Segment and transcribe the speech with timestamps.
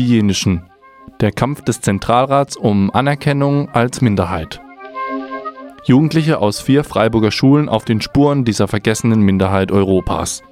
[0.00, 0.62] Die Jenischen.
[1.20, 4.58] Der Kampf des Zentralrats um Anerkennung als Minderheit.
[5.84, 10.42] Jugendliche aus vier Freiburger Schulen auf den Spuren dieser vergessenen Minderheit Europas.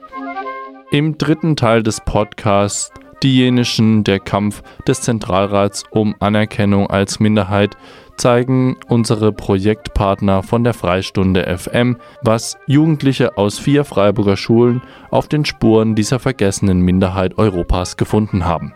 [0.90, 2.92] Im dritten Teil des Podcasts
[3.22, 7.74] Die Jenischen, der Kampf des Zentralrats um Anerkennung als Minderheit
[8.18, 15.46] zeigen unsere Projektpartner von der Freistunde FM, was Jugendliche aus vier Freiburger Schulen auf den
[15.46, 18.74] Spuren dieser vergessenen Minderheit Europas gefunden haben.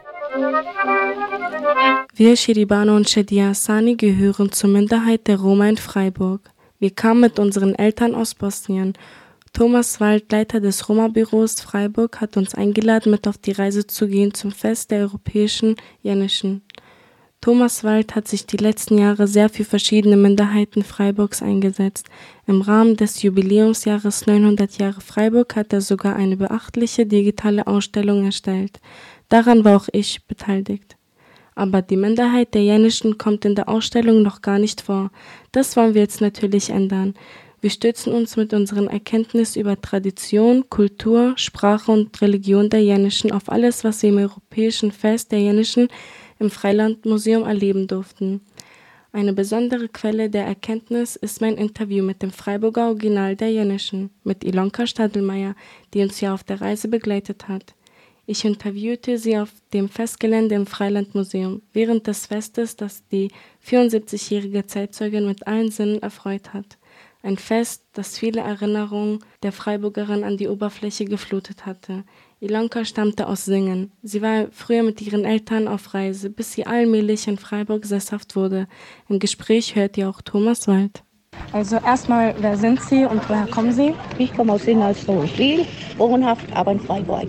[2.15, 6.51] Wir Shiribano und Shedia Sani gehören zur Minderheit der Roma in Freiburg.
[6.79, 8.93] Wir kamen mit unseren Eltern aus Bosnien.
[9.55, 14.35] Thomas Wald, Leiter des Roma-Büros Freiburg, hat uns eingeladen, mit auf die Reise zu gehen
[14.35, 16.61] zum Fest der europäischen Jenischen.
[17.41, 22.09] Thomas Wald hat sich die letzten Jahre sehr für verschiedene Minderheiten Freiburgs eingesetzt.
[22.47, 28.81] Im Rahmen des Jubiläumsjahres 900 Jahre Freiburg hat er sogar eine beachtliche digitale Ausstellung erstellt.
[29.31, 30.99] Daran war auch ich beteiligt.
[31.55, 35.11] Aber die Minderheit der Jenischen kommt in der Ausstellung noch gar nicht vor.
[35.53, 37.15] Das wollen wir jetzt natürlich ändern.
[37.61, 43.49] Wir stützen uns mit unseren Erkenntnissen über Tradition, Kultur, Sprache und Religion der Jenischen auf
[43.49, 45.89] alles, was sie im europäischen Fest der Jenischen
[46.41, 48.41] im Freilandmuseum erleben durften.
[49.13, 54.43] Eine besondere Quelle der Erkenntnis ist mein Interview mit dem Freiburger Original der Jenischen, mit
[54.43, 55.55] Ilonka Stadelmeier,
[55.93, 57.75] die uns ja auf der Reise begleitet hat.
[58.25, 63.31] Ich interviewte sie auf dem Festgelände im Freilandmuseum während des Festes, das die
[63.67, 66.79] 74-jährige Zeitzeugin mit allen Sinnen erfreut hat.
[67.25, 72.05] Ein Fest, das viele Erinnerungen der Freiburgerin an die Oberfläche geflutet hatte.
[72.41, 73.93] Ilonka stammte aus Singen.
[74.03, 78.67] Sie war früher mit ihren Eltern auf Reise, bis sie allmählich in Freiburg sesshaft wurde.
[79.09, 81.05] Im Gespräch hört ihr auch Thomas Wald.
[81.53, 83.95] Also erstmal, wer sind Sie und woher kommen Sie?
[84.19, 85.01] Ich komme aus Singen als
[85.37, 85.67] Viel,
[85.99, 87.27] wohnhaft, aber in Freiburg.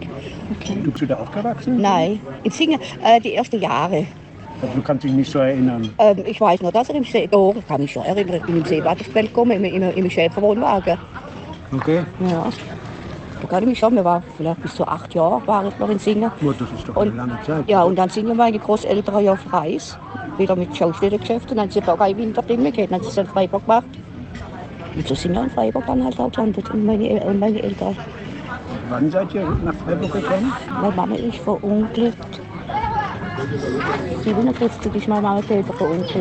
[0.62, 0.78] Okay.
[0.82, 1.82] Du bist da aufgewachsen?
[1.82, 4.06] Nein, in Singen äh, die ersten Jahre.
[4.62, 5.94] Aber du kannst dich nicht so erinnern?
[5.98, 8.44] Ähm, ich weiß nur, dass er im See, oh, ich kann mich schon erinnern, ich
[8.44, 10.98] bin im Seebadespiel gekommen, im, im, im Schäferwohnwagen.
[11.76, 12.04] Okay.
[12.30, 12.46] Ja.
[13.42, 15.90] Da kann ich mich schon, wir waren vielleicht bis zu acht Jahre war ich noch
[15.90, 16.32] in Singen.
[16.40, 17.70] Gut, das ist doch Und- eine lange Zeit.
[17.70, 19.98] Ja, und dann sind meine Großeltern ja auf Reis,
[20.38, 23.62] wieder mit Schaustellergeschäften, dann sind sie auch ein Winterding gehabt, dann sind sie in Freiburg
[23.66, 23.86] gemacht.
[24.96, 27.62] Und so sind wir in Freiburg dann halt auch gelandet und meine, El- und meine
[27.62, 27.96] Eltern.
[28.90, 30.54] Wann seid ihr nach Freiburg gekommen?
[30.82, 32.40] Meine Mama ist verunglückt.
[34.24, 36.16] 57 ist meine Mama selber verunglückt.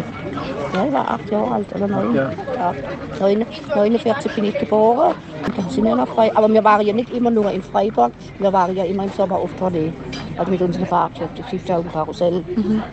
[0.74, 2.14] Ja, ich war acht Jahre alt oder neun.
[2.14, 2.30] Ja.
[2.56, 2.74] Ja.
[3.20, 5.14] Neun- 49 bin ich geboren.
[5.46, 6.36] Und dann sind wir nach Freiburg.
[6.38, 9.36] Aber wir waren ja nicht immer nur in Freiburg, wir waren ja immer im Sommer
[9.36, 9.92] auf Tournee.
[10.36, 12.44] Also mit unseren Fahrgeschäften, Schiffschau Karussell,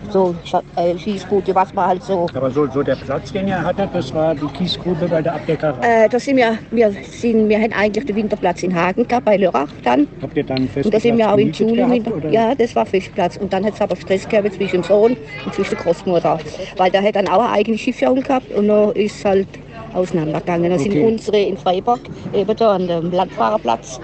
[0.10, 0.36] so
[0.76, 2.28] äh, Schießboote, was man halt so.
[2.34, 6.06] Aber so, so der Platz, den ihr hattet, das war die Kiesgrube bei der Abdeckerei.
[6.06, 9.38] Äh, da sind wir, wir, sind, wir haben eigentlich den Winterplatz in Hagen gehabt, bei
[9.38, 10.08] Lörrach dann.
[10.22, 11.86] Habt ihr dann einen festen Und da sind wir auch in Schule.
[12.00, 13.38] gehabt, ja, das war Fischplatz.
[13.38, 16.40] Und dann hat es aber Stress gehabt zwischen dem Sohn und zwischen der Großmutter.
[16.78, 19.48] Weil der hat dann auch eine eigene Schiffsjahrung gehabt und dann ist halt
[19.94, 20.70] auseinandergegangen.
[20.70, 20.92] Dann Okay.
[20.92, 22.00] sind unsere in Freiburg,
[22.34, 24.00] eben da an dem Landfahrerplatz,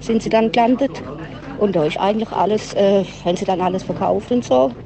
[0.00, 1.02] sind sie dann gelandet.
[1.64, 4.76] Und da ist eigentlich alles, äh, haben sie dann alles verkauft und so.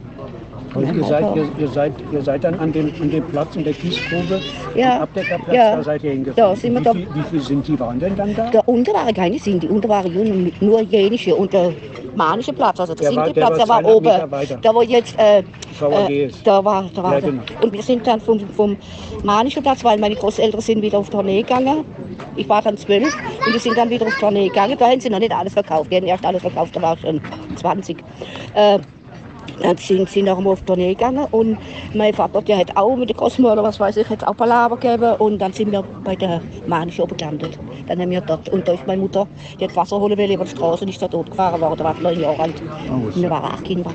[0.79, 3.65] Und ihr seid, ihr, ihr, seid, ihr seid dann an dem, an dem Platz in
[3.65, 4.41] der Kiesgrube,
[4.75, 5.77] Ja, Abdeckerplatz, ja.
[5.77, 6.51] da seid ihr hingefahren.
[6.51, 8.51] Da sind wir wie, da- viel, wie viel sind die waren denn dann da?
[8.51, 11.35] Der unten waren keine Sinti, unten waren Jungen, nur jenische.
[11.35, 11.73] Und der
[12.15, 14.23] manische Platz, also der, Der war- Sinti-Platz, der der war war 200
[14.57, 14.61] oben.
[14.63, 17.31] Da wo jetzt, äh, äh, da war, da war Ja, der.
[17.31, 17.43] genau.
[17.63, 18.77] Und wir sind dann vom, vom
[19.25, 21.85] manischen Platz, weil meine Großeltern sind wieder auf Tournee gegangen.
[22.37, 24.77] Ich war dann zwölf und wir sind dann wieder auf Tournee gegangen.
[24.79, 25.91] Da haben sie noch nicht alles verkauft.
[25.93, 27.21] Die haben erst alles verkauft, da war ich schon
[27.57, 27.97] 20.
[28.55, 28.79] Äh,
[29.61, 31.59] dann sind sie einmal auf Tournee gegangen und
[31.95, 35.15] mein Vater, der hat auch mit der Großmutter, was weiß ich, hat auch Palaver gegeben
[35.19, 37.59] und dann sind wir bei der Manischen oben gelandet.
[37.87, 39.27] Dann haben wir dort, und da ist meine Mutter,
[39.59, 41.95] die hat Wasser holen wollen über die Straße und ist da tot gefahren worden, war
[42.01, 42.63] neun Jahre alt.
[42.89, 43.91] Und wir waren acht Kinder.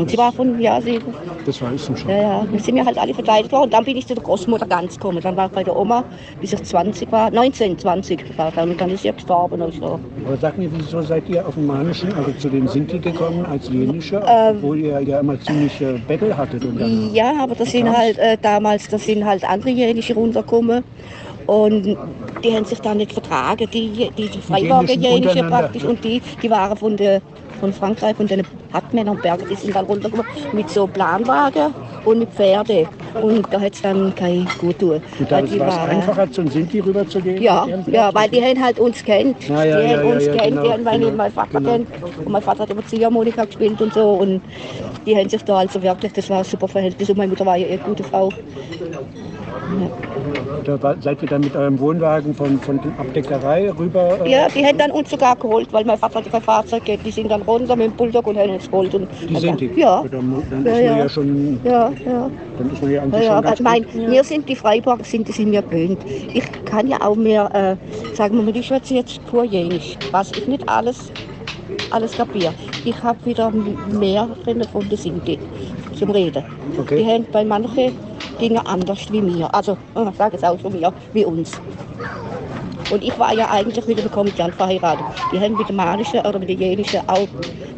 [0.00, 0.98] Und sie war von, ja, sie,
[1.44, 2.08] Das war ein Schock.
[2.08, 3.64] ja, ja, dann sind wir halt alle verkleidet worden.
[3.64, 5.20] Und dann bin ich zu der Großmutter ganz gekommen.
[5.20, 6.04] Dann war ich bei der Oma,
[6.40, 8.70] bis ich 20 war, 19, 20 war ich dann.
[8.70, 9.60] Und dann ist sie gestorben.
[9.60, 10.00] Und so.
[10.26, 13.68] Aber sag mir, wieso seid ihr auf dem Manischen, also zu den Sinti gekommen als
[13.68, 14.56] Jenische, Ähm.
[14.56, 18.16] obwohl ihr ja immer ziemlich äh, Battle hattet und dann Ja, aber das sind halt
[18.16, 20.82] äh, damals, das sind halt andere Jänische runtergekommen.
[21.46, 21.96] Und
[22.44, 25.82] die haben sich dann nicht vertragen, die, die, die Freiburger untereinander, praktisch.
[25.82, 25.88] ja.
[25.90, 27.20] Und die, die waren von, der,
[27.60, 28.42] von Frankreich, von den
[28.72, 31.74] Hartmännern und Berger, die sind dann runtergekommen mit so Planwagen
[32.04, 32.88] und mit Pferde.
[33.20, 35.02] Und da hat es dann kein gut tun.
[35.18, 37.42] Und Weil da die war es einfacher, zum Sinti rüber zu gehen?
[37.42, 39.48] Ja, ja, weil die haben halt uns kennt.
[39.48, 41.58] Ja, ja, die ja, haben ja, uns ja, kennt, genau, die haben genau, mein Vater
[41.58, 41.70] genau.
[41.70, 41.88] kennt.
[42.18, 44.12] Und mein Vater hat immer Ziehharmonika gespielt und so.
[44.12, 44.42] Und
[45.06, 47.10] die haben sich da also wirklich, das war ein super Verhältnis.
[47.10, 48.30] Und meine Mutter war ja eine gute Frau.
[50.64, 54.18] Da war, seid ihr dann mit eurem Wohnwagen von, von der Abdeckerei rüber?
[54.24, 57.04] Äh ja, die hätten dann uns sogar geholt, weil mein Vater kein Fahrzeug geht.
[57.04, 58.94] Die sind dann runter mit dem Bulldog und haben uns geholt.
[58.94, 59.70] Und die sind die?
[59.76, 60.04] Ja.
[60.10, 61.60] Dann, dann ja, ist man ja, schon...
[61.64, 62.30] Ja, ja.
[62.58, 64.10] Dann ist man ja eigentlich ja, schon ganz mein, ja.
[64.10, 65.98] Wir sind die Freiburger, sind, die sind mir gewöhnt.
[66.32, 70.32] Ich kann ja auch mehr, äh, sagen wir mal, ich schwätze jetzt pur jenisch, was
[70.32, 71.10] ich nicht alles
[71.90, 72.52] alles kapiere.
[72.84, 74.28] Ich habe wieder mehr
[74.72, 75.38] von der Sinti
[75.98, 76.44] zum Reden.
[76.78, 76.98] Okay.
[76.98, 77.92] Die haben bei manchen
[78.40, 79.52] Dingen anders wie mir.
[79.54, 81.60] Also, ich sage es auch von mir, wie uns.
[82.90, 85.04] Und ich war ja eigentlich mit einem Komödiant verheiratet.
[85.32, 87.28] Die haben mit dem Manischen oder mit der Jenischen auch,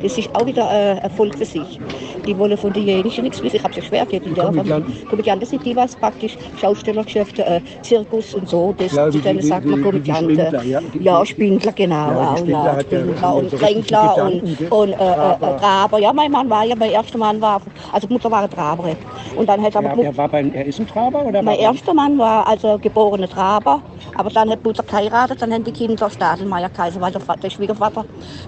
[0.03, 1.79] das ist auch wieder ein Erfolg für sich.
[2.27, 3.57] Die wollen von der Jenischen nichts wissen.
[3.57, 5.09] Ich habe es schwer gehabt in der Komödianten.
[5.09, 8.75] Komödianten sind die, was praktisch Schaustellergeschäfte, äh, Zirkus und so.
[8.79, 10.37] Das, ja, die, die, sagt man Komödianten.
[10.69, 11.95] Ja, ja, Spindler, genau.
[11.95, 15.99] Ja, Spindler, Spindler und Kränkler und, und äh, äh, Traber.
[15.99, 17.61] Ja, mein Mann war ja, mein erster Mann war,
[17.93, 18.97] also Mutter war ein Traber.
[19.37, 21.25] Und dann hat aber, ja, er, war bei, er ist ein Traber?
[21.25, 23.83] Oder mein erster Mann war also geborener Traber,
[24.17, 28.05] aber dann hat Mutter geheiratet, dann haben die Kinder Stadelmeier Kaiser, weil der, der Schwiegervater,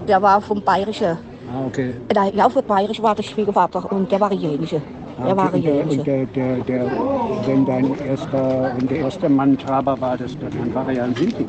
[0.07, 1.17] der war vom Bayerischen.
[1.51, 1.93] Ah, okay.
[2.33, 4.81] Ja, vom Bayerischen war der Schwiegervater und der war Jenische.
[5.17, 6.91] Ah, der war und der, und der, der, der,
[7.45, 11.15] wenn dein erster, wenn der erste Mann Traber war, das, dann war er ja ein
[11.15, 11.45] Sinti.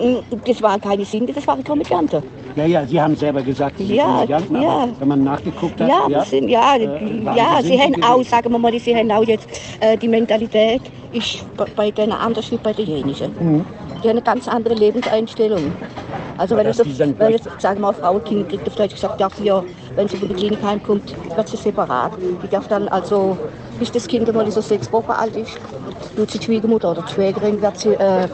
[0.00, 2.22] Mm, das waren keine Sinti, das waren Komödianten.
[2.54, 4.88] Ja, ja, Sie haben selber gesagt, Sie ja, ja.
[4.98, 5.88] wenn man nachgeguckt hat.
[5.88, 9.24] Ja, ja, sind, ja, äh, ja Sie haben auch, sagen wir mal, Sie haben auch
[9.24, 9.48] jetzt,
[9.80, 10.82] äh, die Mentalität
[11.12, 11.44] ist
[11.76, 13.32] bei denen anders wie bei denjenigen.
[13.38, 13.64] Mhm.
[14.02, 15.74] Die haben eine ganz andere Lebenseinstellung.
[16.36, 19.64] Also wenn, es, wenn jetzt, sagen wir mal, Frau ein Kind kriegt, Deutsch gesagt, ja,
[19.96, 22.12] wenn sie von der Klinik heimkommt, wird sie separat.
[22.42, 23.36] Die darf dann also,
[23.78, 25.58] bis das Kind mal so sechs Wochen alt ist,
[26.14, 28.28] tut sie die Schwiegermutter oder die Schwägerin, wird sie äh,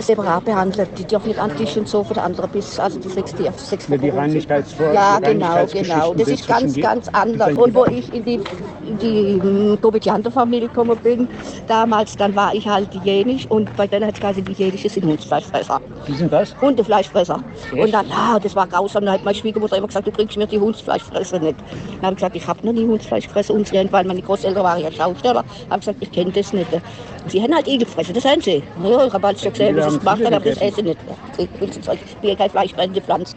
[0.00, 0.88] separat behandelt.
[0.98, 3.34] Die dürfen nicht an den Tisch und so für die andere bis, also die sechs,
[3.34, 4.00] die sechs Wochen.
[4.00, 6.14] Die Reinlichkeitsvor Ja, genau, genau.
[6.14, 7.52] Das ist ganz, ganz anders.
[7.54, 8.40] Und wo ich in die,
[8.86, 11.28] in die hm, Komödiantenfamilie gekommen bin,
[11.66, 15.04] damals, dann war ich halt jenisch und bei denen hat es quasi die jenische sind
[15.06, 15.80] Hundsfleischfresser.
[16.06, 16.54] Die sind was?
[16.60, 17.42] Hundefleischfresser.
[17.72, 17.82] Echt?
[17.82, 19.04] Und dann, ah, das war grausam.
[19.04, 21.56] Dann hat meine Schwiegermutter immer gesagt, du bringst mir die Hundsfleischfresser nicht.
[21.60, 24.80] Dann habe ich gesagt, ich habe noch nie Hundsfleisch gefressen, unsere, weil meine Großeltern waren
[24.80, 25.44] ja Schausteller.
[25.70, 26.68] habe gesagt, ich kenne das nicht.
[27.26, 28.64] Sie haben halt Igel gefressen, das haben sie.
[29.42, 31.00] Ja, halt wie sie es gemacht haben, aber das esse ich nicht.
[31.38, 31.70] Ich will
[32.20, 33.34] bin kein fleischfressende Pflanze.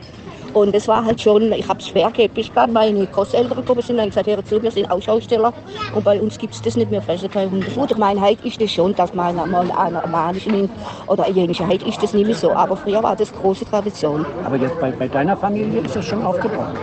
[0.57, 4.07] Und es war halt schon, ich habe es schwer gehabt, meine Großeltern gekommen sind und
[4.07, 5.53] gesagt, hör zu, wir sind auch Schausteller
[5.93, 7.91] und bei uns gibt es das nicht mehr, fressen kein Hundefutter.
[7.91, 10.71] Ich meine, heute ist das schon, dass man mal einen Amanischen nimmt
[11.05, 14.25] oder jenische, heute ist das nicht mehr so, aber früher war das große Tradition.
[14.43, 16.73] Aber jetzt bei, bei deiner Familie ist das schon aufgebaut?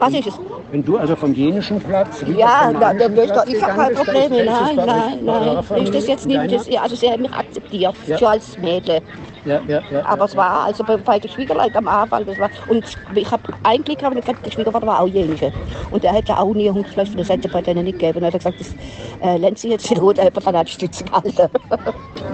[0.00, 0.34] Was ist es?
[0.72, 2.24] Wenn du also vom jenischen Platz...
[2.36, 6.52] Ja, da, da, da, ich habe kein Problem, nein, nein, nein, ist das jetzt nicht,
[6.52, 8.18] das, also sie haben mich akzeptiert, ja.
[8.18, 9.00] schon als Mädel.
[9.46, 12.50] Ja, ja, ja, aber es war also bei, bei der Schwiegerleute am Anfang, das war,
[12.66, 12.84] und
[13.14, 15.52] ich habe eigentlich habe ich gesagt, der Schwiegervater war auch Jenische.
[15.92, 18.18] Und der hätte auch nie Hundfleisch, das hätte bei denen nicht gegeben.
[18.18, 18.74] Und er hat gesagt, das
[19.22, 21.48] äh, lernt sie jetzt in Rot, aber dann hat Stütze gehalten.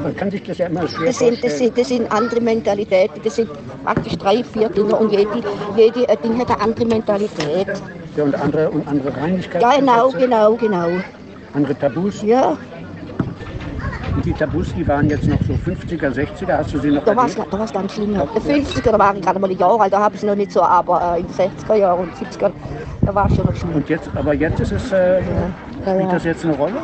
[0.02, 3.20] Man kann sich das ja immer schwer das sind, das sind, das sind andere Mentalitäten,
[3.22, 3.50] das sind
[3.84, 5.28] praktisch drei, vier Dinge und jede,
[5.76, 7.66] jede äh, Ding hat eine andere Mentalität.
[8.16, 9.60] Ja, und andere, und andere Reinlichkeit.
[9.60, 10.88] Ja, genau, genau, genau.
[11.52, 12.22] Andere Tabus?
[12.22, 12.56] Ja.
[14.14, 17.16] Und die Tabus, die waren jetzt noch so 50er, 60er, hast du sie noch Da
[17.16, 18.14] war es ganz schlimm.
[18.14, 18.24] Ja.
[18.24, 20.62] 50er, da war ich gerade mal ein Jahr alt, da habe ich noch nicht so,
[20.62, 22.50] aber äh, in den 60er Jahren und 70er,
[23.00, 23.74] da war es schon noch schlimm.
[23.74, 25.24] Und jetzt, aber jetzt ist es, äh, ja.
[25.94, 26.76] spielt das jetzt eine Rolle?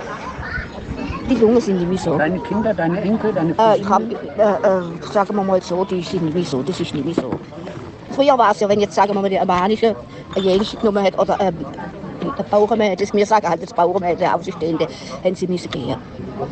[1.29, 2.17] Die Jungen sind nicht so.
[2.17, 3.75] Deine Kinder, deine Enkel, deine Cousinen?
[3.75, 6.95] Äh, ich habe, äh, äh, sagen wir mal so, die sind nicht so, das ist
[6.95, 7.31] nicht so.
[8.13, 9.95] Früher war es ja, wenn jetzt, sagen wir mal, die albanische
[10.37, 11.39] Jährliche genommen hat oder
[12.21, 14.87] der Bauernmädchen, das mir sagen halt das Bauernmädchen, der Außenstehende,
[15.25, 15.97] haben sie müssen gehen.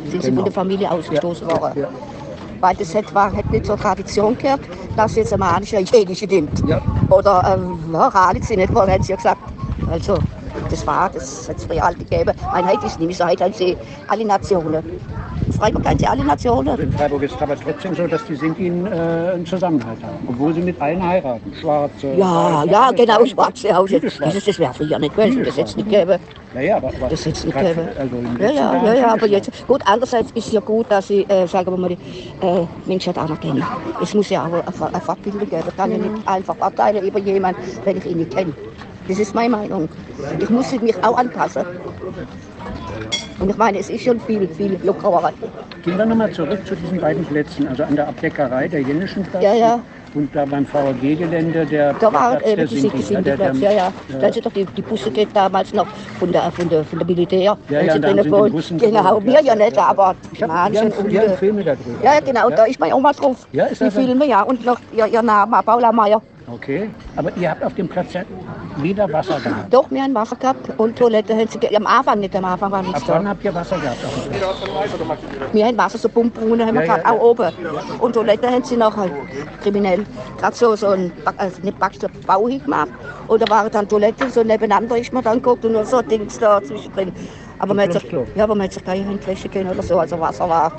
[0.09, 0.41] Sind sie genau.
[0.41, 1.79] von der Familie ausgestoßen ja, worden.
[1.79, 1.89] Ja, ja.
[2.59, 4.61] Weil das hat, war, hat nicht zur Tradition gehört,
[4.95, 6.63] dass jetzt ein Mann eine Jänische nimmt.
[7.09, 9.41] Oder ähm, ja, Ralitz nicht, haben sie ja gesagt.
[9.89, 10.17] Also,
[10.69, 12.33] das war, das hat es früher halt gegeben.
[12.51, 14.83] Einheit ist nicht so, heute haben sie alle Nationen.
[15.57, 16.79] Freiburg haben sie alle Nationen.
[16.79, 20.53] In Freiburg ist es aber trotzdem so, dass die Sinti äh, einen Zusammenhalt haben, obwohl
[20.53, 21.51] sie mit allen heiraten.
[21.59, 22.13] Schwarze.
[22.13, 23.87] Ja, Weiße, ja, genau, schwarze auch.
[23.87, 24.01] Das,
[24.45, 26.19] das wäre früher nicht gewesen, das hätte es nicht gegeben.
[26.53, 27.87] Naja, aber, aber das es nicht gegeben.
[27.97, 31.23] Also ja, ja, ja, ja, aber jetzt, gut, andererseits ist es ja gut, dass sie,
[31.23, 33.63] äh, sagen wir mal, die äh, Menschheit anerkennen.
[34.01, 35.63] Es muss ja auch eine, eine Verbindung geben.
[35.67, 38.53] Ich kann ja nicht einfach verteilen über jemanden, wenn ich ihn nicht kenne.
[39.07, 39.87] Das ist meine Meinung.
[40.39, 41.63] Ich muss mich auch anpassen.
[43.39, 45.31] Und ich meine, es ist schon viel, viel lockerer.
[45.83, 49.43] Gehen wir nochmal zurück zu diesen beiden Plätzen, also an der Abdeckerei, der Jennischen Platz.
[49.43, 49.79] Ja, ja.
[50.15, 53.19] Und da beim VAG-Gelände der Da war äh, der Sinti ja,
[53.53, 53.93] ja, ja.
[54.19, 55.85] Da sind doch die, die Busse geht damals noch
[56.17, 57.57] von der, von der, von der Militär.
[57.69, 61.37] Ja, ja, drinnen sind Genau, wir ja nicht, aber ich hab, die haben, die haben
[61.37, 62.03] Filme darüber.
[62.03, 63.47] Ja, genau, da ist meine Oma drauf.
[63.51, 64.41] Ja, ist die das Filme, ja.
[64.41, 66.21] Und noch ihr, ihr Name, Paula Meier.
[66.51, 68.23] Okay, aber ihr habt auf dem Platz ja
[68.83, 69.73] wieder Wasser gehabt.
[69.73, 72.71] Doch, wir haben Wasser gehabt und Toilette haben sie, ge- am Anfang nicht, am Anfang
[72.71, 73.13] war nichts Ab da.
[73.15, 73.97] wann habt ihr Wasser gehabt?
[75.53, 77.51] Wir haben Wasser, so Pumpbrunnen haben wir Ja, gehabt, ja, auch oben.
[77.99, 79.09] Und Toilette haben sie nachher
[79.61, 80.05] kriminell.
[80.37, 82.89] Gerade so, so ein, Back- also nicht Backstoff, Bau gemacht.
[83.27, 86.37] Und da waren dann Toiletten, so nebeneinander ist man dann geguckt und nur so Dings
[86.39, 87.13] da zwischendrin.
[87.59, 90.19] Aber man, hat sich, ja, aber man hat sich keine Handwäsche können oder so, also
[90.19, 90.71] Wasser war,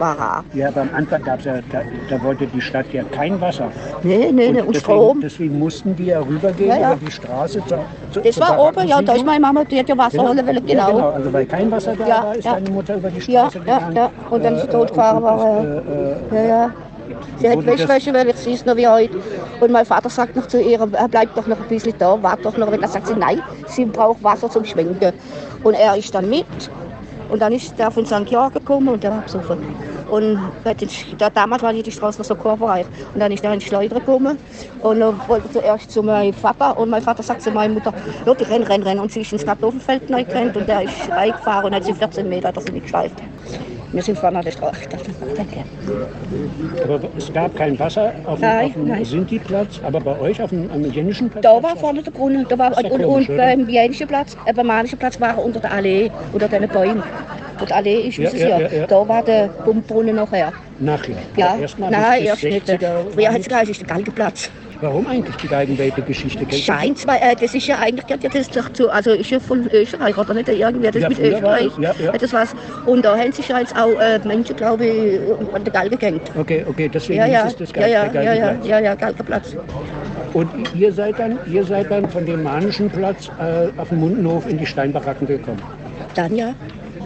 [0.00, 0.44] rar.
[0.54, 3.70] Ja, aber am Anfang gab es ja, da, da wollte die Stadt ja kein Wasser.
[4.02, 5.20] Nee, nee, nee, und deswegen, Strom.
[5.20, 6.92] deswegen mussten die ja rübergehen Ja, ja.
[6.92, 7.78] über die Straße zur,
[8.10, 10.66] zur Das war oben, ja, da ist meine Mama, die hat ja Wasser holen wollen,
[10.68, 10.96] Ja, genau.
[10.96, 11.10] genau.
[11.10, 12.52] Also weil kein Wasser da Ja, war, ist ja.
[12.54, 13.96] deine Mutter über die Ja, Straße ja, gegangen.
[13.96, 14.10] ja.
[14.30, 16.70] Und dann ist sie totgefahren, und aber, ist, äh, äh, Ja, ja.
[17.38, 19.18] Sie hat Wäschwäsche, weil ich sie ist noch wie heute.
[19.60, 22.44] Und mein Vater sagt noch zu ihr, "Er bleibt doch noch ein bisschen da, wart
[22.44, 22.66] doch noch.
[22.70, 25.12] Und dann sagt sie, nein, sie braucht Wasser zum Schwenken.
[25.62, 26.44] Und er ist dann mit.
[27.28, 28.24] Und dann ist der von St.
[28.26, 29.58] Georg gekommen und der war besoffen.
[30.10, 30.38] Und
[31.18, 32.86] da, damals war die Straße noch so kurvenreich.
[33.14, 34.38] Und dann ist er in die Schleuder gekommen
[34.80, 36.76] und dann wollte zuerst zu meinem Vater.
[36.78, 37.92] Und mein Vater sagt zu meiner Mutter,
[38.38, 38.98] die renn, renn, renn.
[38.98, 42.28] Und sie ist ins Kartoffelfeld neu gerannt und der ist reingefahren und hat sie 14
[42.28, 43.14] Meter, er sie nicht geschleift.
[43.92, 44.80] Wir sind vorne an der Straße.
[44.82, 49.04] Ich aber es gab kein Wasser auf, dem- auf dem.
[49.04, 51.42] Sinti-Platz, aber bei euch auf dem am jenischen Platz?
[51.42, 52.46] Da war vorne der Brunnen.
[52.48, 55.60] Da war, und, komisch, und beim Bienischen Platz, äh, beim Manischen Platz war er unter
[55.60, 57.02] der Allee, unter den Bäumen.
[57.64, 58.86] Die Allee ist, Ja, Sie ja, ja, ja, ja.
[58.86, 60.52] da war der Pumpbrunnen nachher.
[60.78, 61.16] Nachher.
[61.36, 62.68] Ja, erst nein, erst nicht.
[62.68, 64.50] 60er Früher hat es geheißen, ist der Galgenplatz.
[64.80, 65.48] Warum eigentlich die
[66.46, 66.56] die?
[66.56, 69.40] Scheint zwar, äh, das ist ja eigentlich, ja, das ist doch zu, also ist ja
[69.40, 70.48] von Österreich, oder nicht?
[70.48, 71.72] Irgendwer, das Ja, mit Österreich.
[71.80, 72.12] ja, ja.
[72.12, 72.54] Das war's.
[72.84, 75.20] Und da haben sich jetzt auch äh, Menschen, glaube ich,
[75.54, 76.30] an der Galge gehängt.
[76.38, 78.68] Okay, okay, deswegen Ja, ja, ist es das ja, ja, der ja, ja, Geigenplatz.
[78.68, 79.56] ja, ja, Galgenplatz.
[80.34, 84.46] Und ihr seid dann, ihr seid dann von dem Manischen Platz äh, auf dem Mundenhof
[84.48, 85.62] in die Steinbaracken gekommen.
[86.14, 86.54] Dann ja.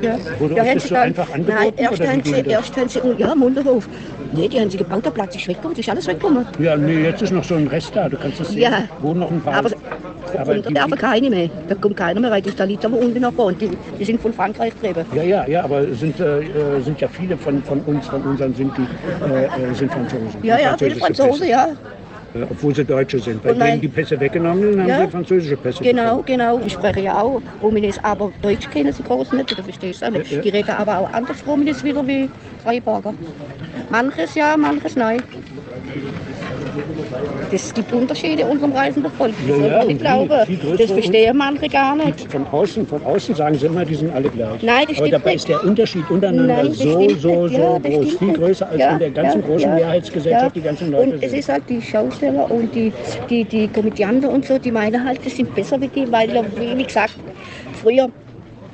[0.03, 2.53] Ja, Wurde ja, das so dann- einfach angeboten, Nein, erst haben sie, das?
[2.53, 3.89] erst haben sie, oh, ja, Munderhof.
[4.33, 6.47] Nee, die haben sie gebaut, der Platz ist weggekommen, ist alles weggekommen.
[6.59, 8.63] Ja, nee, jetzt ist noch so ein Rest da, du kannst es sehen.
[8.63, 8.85] Ja.
[9.01, 9.55] Wo noch ein paar.
[9.57, 9.71] Aber,
[10.39, 11.51] aber die, darf keine mehr.
[11.69, 12.43] Da kommt keiner mehr rein.
[12.57, 15.05] Da liegt aber unten noch und die, die sind von Frankreich getrieben.
[15.15, 18.23] ja, ja, ja, aber es sind, äh, äh, sind ja viele von, von uns, von
[18.23, 18.87] unseren sind die,
[19.33, 20.43] äh, äh, sind Franzosen.
[20.43, 21.69] Ja, ja, viele Franzosen, ja.
[22.35, 23.45] Äh, obwohl sie Deutsche sind.
[23.45, 25.05] Mein- denen die Pässe weggenommen haben Ja.
[25.05, 26.25] sie französische Pässe Genau, bekommen.
[26.27, 26.61] genau.
[26.65, 30.11] Ich spreche ja auch Rumänés, aber Deutsch kennen sie groß nicht, das verstehst du auch
[30.11, 30.31] nicht.
[30.31, 30.43] Ja, ja.
[30.43, 32.29] Die reden aber auch anders Rumänés wieder wie
[32.63, 33.15] Freiburger.
[33.91, 35.21] Manches ja, manches nein.
[37.53, 39.35] Es gibt Unterschiede unter dem reisenden Volk.
[39.37, 42.31] Das Ja, ja, nicht größere Das verstehen manche gar nicht.
[42.31, 44.63] Von außen, von außen sagen sie immer, die sind alle gleich.
[44.63, 45.37] Nein, das Aber stimmt dabei nicht.
[45.37, 48.15] ist der Unterschied untereinander Nein, das so, so, so Ja, das groß.
[48.15, 51.31] Viel größer als Ja, in der ganzen ja, großen Mehrheitsgesellschaft die ganzen Leute Und es
[51.31, 51.39] sind.
[51.41, 52.93] ist halt die Schausteller und die,
[53.29, 56.45] die, die Komödianten und so, die meinen halt, das sind besser wie die, weil, ja,
[56.59, 57.17] wie gesagt,
[57.73, 58.09] früher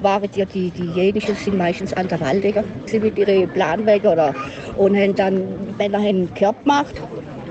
[0.01, 4.35] waren ja die, diejenigen sind meistens an der Waldecker, sie mit ihren Planwegen oder
[4.77, 7.01] und haben dann, wenn er einen Körper macht,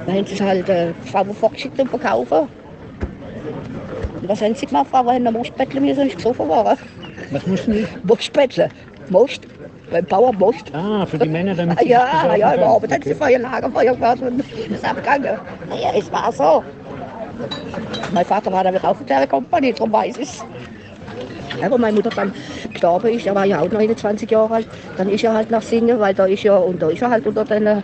[0.05, 2.47] dann haben sie halt äh, Frauen vorgeschickt und verkaufen.
[4.21, 4.88] Und was haben sie gemacht?
[4.89, 6.77] Frauen haben am Mostbetteln müssen und gesoffen waren.
[7.31, 7.88] Was mussten die?
[8.03, 8.71] Mostbetteln,
[9.09, 9.41] Most,
[9.91, 10.74] beim Bauer Most.
[10.74, 12.59] Ah, für die Männer, damit Ah, sie Ja, ja, werden.
[12.62, 13.15] überhaupt hat sie Okay.
[13.15, 15.38] Feuer, Lagerfeuer gemacht und ist abgegangen.
[15.69, 16.63] Naja, es war so.
[18.13, 20.45] Mein Vater war damit auch in der Kompanie, darum weiß ich es.
[21.63, 22.33] Aber meine Mutter dann
[22.71, 26.00] gestorben ist, er war ja auch 29 Jahre alt, dann ist er halt nach Singen,
[26.00, 27.83] weil da ist er, und da ist er halt unter den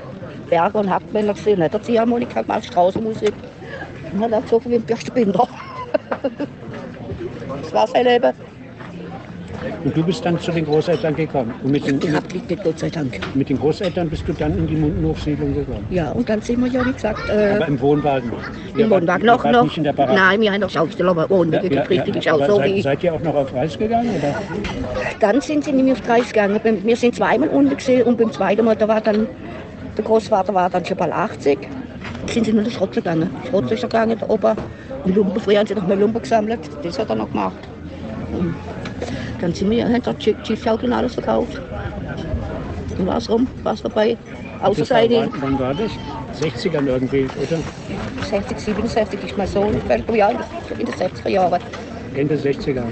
[0.51, 3.33] Bergen und Hauptmännern gesehen, hat er Ziehharmonika gemacht, Straßenmusik.
[4.11, 5.47] Und dann hat er gezogen wie ein Bürstenbinder.
[7.63, 8.33] das war sein Leben.
[9.83, 11.53] Und du bist dann zu den Großeltern gekommen.
[11.63, 13.19] Und mit den, mit, Gehabt liegt nicht, Gott sei Dank.
[13.33, 15.85] mit den Großeltern bist du dann in die Mundenhofsiedlung gekommen.
[15.89, 18.31] Ja, und dann sind wir ja, wie gesagt, äh, Aber im Wohnwagen.
[18.75, 19.63] Im Wohnwagen noch, noch.
[19.63, 20.19] nicht in der Baracke.
[20.19, 23.03] Nein, wir haben noch Schausteller, aber ohne Ja, ja, richtig ja, auch so seid, seid
[23.03, 24.09] ihr auch noch auf Reis gegangen?
[24.17, 24.35] Oder?
[25.19, 26.59] Dann sind sie nämlich auf Kreis gegangen.
[26.83, 29.27] Wir sind zweimal unten gesehen und beim zweiten Mal, da war dann,
[29.97, 31.57] der Großvater war dann schon bald 80,
[32.27, 33.29] sind sie nur den Schrott gegangen.
[33.49, 34.55] Schrott ist er gegangen, der Opa.
[35.03, 37.57] Und Lumpen, früher haben sie noch mal Lumpen gesammelt, das hat er noch gemacht.
[38.31, 38.55] Und
[39.39, 41.59] dann sind wir, haben dort Schiffschaukel und alles verkauft.
[42.97, 44.17] Dann war es rum, war es vorbei.
[44.61, 45.91] Außer Das seine wann, wann war das?
[46.39, 47.59] 60ern irgendwie, oder?
[48.29, 49.81] 60, 67 ist mein Sohn,
[50.13, 51.61] ja, in den 60er Jahren.
[52.15, 52.83] Ende 60er.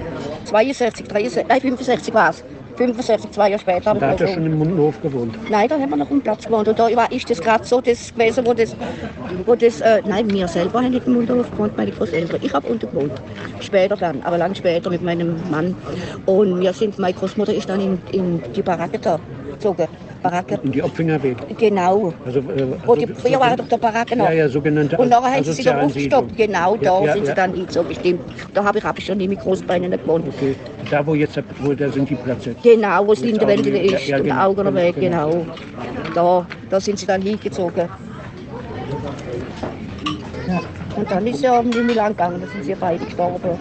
[0.45, 2.43] 62, 63, nein, 65 war es.
[2.79, 3.93] 65, zwei Jahre später.
[3.93, 5.35] Da ich hat er schon im Mundenhof gewohnt.
[5.49, 6.67] Nein, da haben wir noch einen Platz gewohnt.
[6.67, 8.75] Und da war ist das gerade so das gewesen, wo das,
[9.45, 12.39] wo das äh, nein, wir selber haben nicht im Unterhof gewohnt, meine Großeltern.
[12.41, 13.21] Ich habe unten gewohnt.
[13.59, 15.75] Später dann, aber lang später mit meinem Mann.
[16.25, 19.19] Und wir sind, meine Großmutter ist dann in, in die Baracke da
[19.51, 19.87] gezogen.
[20.21, 21.37] Baracke, In die Opfinger Weg.
[21.57, 22.13] genau.
[22.25, 22.43] Also, äh,
[22.85, 24.25] Wo also die, früher war doch der Baracke noch.
[24.25, 25.93] Ja, ja, sogenannte Und nachher haben sie sich aufgestoppt.
[25.93, 26.27] Siedlung.
[26.35, 27.29] Genau, da ja, sind ja.
[27.31, 28.21] sie dann hingezogen, stimmt.
[28.53, 30.27] Da habe ich, hab ich schon nie mit Großbeinen gewohnt.
[30.27, 30.55] Okay.
[30.89, 32.55] Da, wo jetzt, wo da sind die Plätze.
[32.61, 35.29] Genau, wo Lindewendel Augen- ist, ja, ja, und genau, Augener Weg, genau.
[35.31, 35.45] genau.
[36.13, 37.87] Da, da sind sie dann hingezogen.
[40.47, 40.59] Ja.
[40.95, 43.57] Und dann ist er um die Milan gegangen, da sind sie beide gestorben.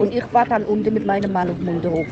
[0.00, 2.06] Und ich war dann unten mit meinem Mann auf Munderhof.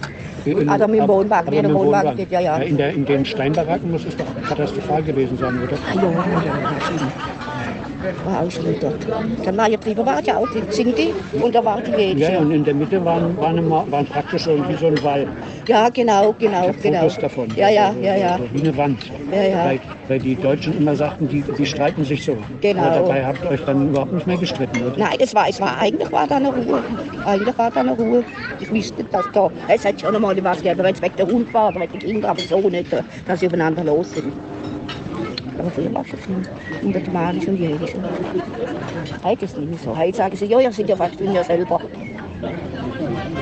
[0.45, 2.57] In- Also mit dem Wohnwagen, mit dem Wohnwagen geht, ja, ja.
[2.59, 5.77] In, der, in den Steinbaracken muss es doch katastrophal gewesen sein, oder?
[5.77, 6.11] Ah, ja,
[6.45, 7.48] ja,
[8.25, 9.07] war auch schlimm dort.
[9.45, 12.33] Ja drüber war ja auch die Zinti und da war die Jäger.
[12.33, 15.27] ja, und in der Mitte waren, waren, immer, waren praktisch so wie so ein Wall.
[15.67, 17.01] Ja, genau, genau, Ich genau.
[17.01, 17.49] Fotos davon.
[17.57, 18.39] Ja, ja, Also, ja, ja.
[18.39, 19.11] so Wie eine Wand.
[19.33, 19.65] Ja, ja.
[19.65, 22.37] Weil, weil die Deutschen immer sagten, die, die streiten sich so.
[22.61, 22.83] Genau.
[22.83, 24.97] Aber dabei habt ihr euch dann überhaupt nicht mehr gestritten, oder?
[24.97, 26.83] Nein, das war, es war, eigentlich war da eine Ruhe.
[27.25, 28.25] Eigentlich war da eine Ruhe.
[28.61, 31.53] Ich wusste, dass da, es hat schon einmal was gegeben, wenn es weg der Hund
[31.53, 32.87] war oder weg die Kinder, aber so nicht,
[33.27, 34.33] dass sie aufeinander los sind.
[35.59, 36.43] Aber früher war es schon viel.
[36.83, 37.95] Und der Manisch und Jägisch.
[39.25, 39.97] Heute ist es nicht mehr so.
[39.97, 41.81] Heute sagen sie, ja, ihr seid ja fast mir selber.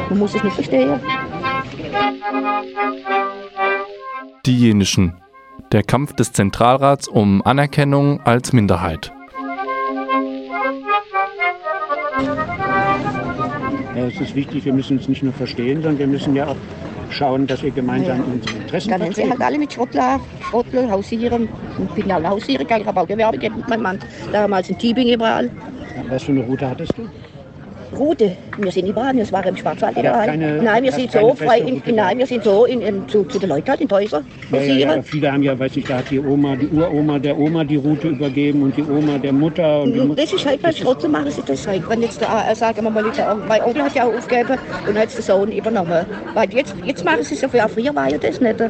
[0.08, 1.00] Man muss es nicht verstehen.
[4.46, 5.14] Die Jenischen.
[5.73, 9.12] Der Kampf des Zentralrats um Anerkennung als Minderheit.
[13.94, 16.56] Ja, es ist wichtig, wir müssen uns nicht nur verstehen, sondern wir müssen ja auch
[17.10, 21.48] schauen, dass wir gemeinsam unsere Interessen Dann haben sie halt alle mit Schrottler, Schrottler hausieren.
[21.88, 23.98] Ich bin ja alle hausieren gegangen, ich habe auch Gewerbe mit meinem Mann.
[24.32, 25.50] Damals in Tübingen überall.
[26.08, 27.08] Was für eine Route hattest du?
[27.93, 30.26] Route, wir sind überall, wir waren im Schwarzwald überall.
[30.26, 33.38] keine- nein, wir sind so frei, in, nein, wir sind so in, in, zu, zu
[33.38, 36.11] den Leuten halt in Häuser Ja, ja, ja, viele haben ja, weiß ich, da hat
[36.11, 39.83] die Oma, die Uroma der Oma die Route übergeben und die Oma der Mutter.
[39.83, 40.23] Und Mutter.
[40.23, 41.88] das ist halt bei Schrottler machen sie das halt.
[41.88, 43.05] Wenn jetzt, der, sagen wir mal,
[43.49, 46.07] mein Onkel hat ja auch aufgegeben und hat den Sohn übernommen.
[46.35, 48.61] Weil jetzt, jetzt machen sie es ja, für- früher war ja das nicht.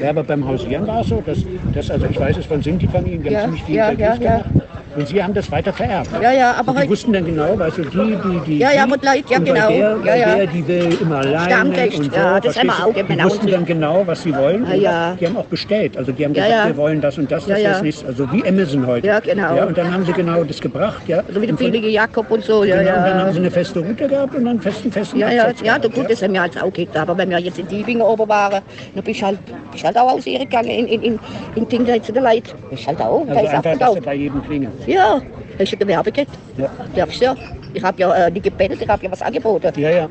[0.00, 3.22] Ja, aber beim Hausieren war es so, dass, dass also ich weiß es von Sinti-Familien,
[3.22, 4.38] die haben ziemlich viel ja, ja, ja.
[4.38, 4.79] gemacht.
[4.96, 6.08] Und sie haben das weiter vererbt.
[6.20, 8.58] Ja, ja, aber Und heute, wussten dann genau, weißt du, die, die, die.
[8.58, 9.68] Ja, ja, die, Leute, ja, und bei genau.
[9.68, 10.34] Der, Ja, bei ja.
[10.34, 11.44] der, die will immer alleine.
[11.52, 12.92] Stammrecht, und so, ja, das haben wir auch?
[12.94, 13.52] Die genau wussten so.
[13.52, 14.66] dann genau, was sie wollen.
[14.66, 15.16] Ja, und ja.
[15.20, 15.96] Die haben auch bestellt.
[15.96, 16.66] Also die haben Ja, gesagt, ja.
[16.68, 17.70] wir wollen das und das Ja, ist ja.
[17.70, 18.06] das nächste.
[18.06, 19.06] Also wie Amazon heute.
[19.06, 19.54] Ja, genau.
[19.54, 21.02] Ja, und dann haben sie genau das gebracht.
[21.06, 21.18] Ja.
[21.26, 22.64] also wie der Und billige Jakob und so.
[22.64, 23.32] Ja, Genau, und dann haben ja.
[23.32, 26.22] sie eine feste Route gehabt und dann festen, festen Ja, ja, ja, gehabt, gut, das
[26.22, 26.96] haben wir halt auch gehabt.
[26.96, 28.60] Aber wenn wir jetzt in Tübingen oben waren,
[28.94, 29.38] dann bist du halt,
[29.70, 31.18] bist halt auch aus ihr gegangen in, in, in,
[31.54, 32.50] in Ding zu den Leuten.
[32.70, 34.72] Bist halt auch, da Also ist auch sie bei jedem klingelt.
[34.90, 35.22] Ja,
[35.56, 36.36] hast du Gewerbe gehabt?
[36.56, 36.68] Ja.
[36.96, 37.36] Darfst du ja.
[37.72, 39.72] Ich habe ja äh, nicht gebettelt, ich habe ja was angeboten.
[39.80, 40.08] Ja, ja.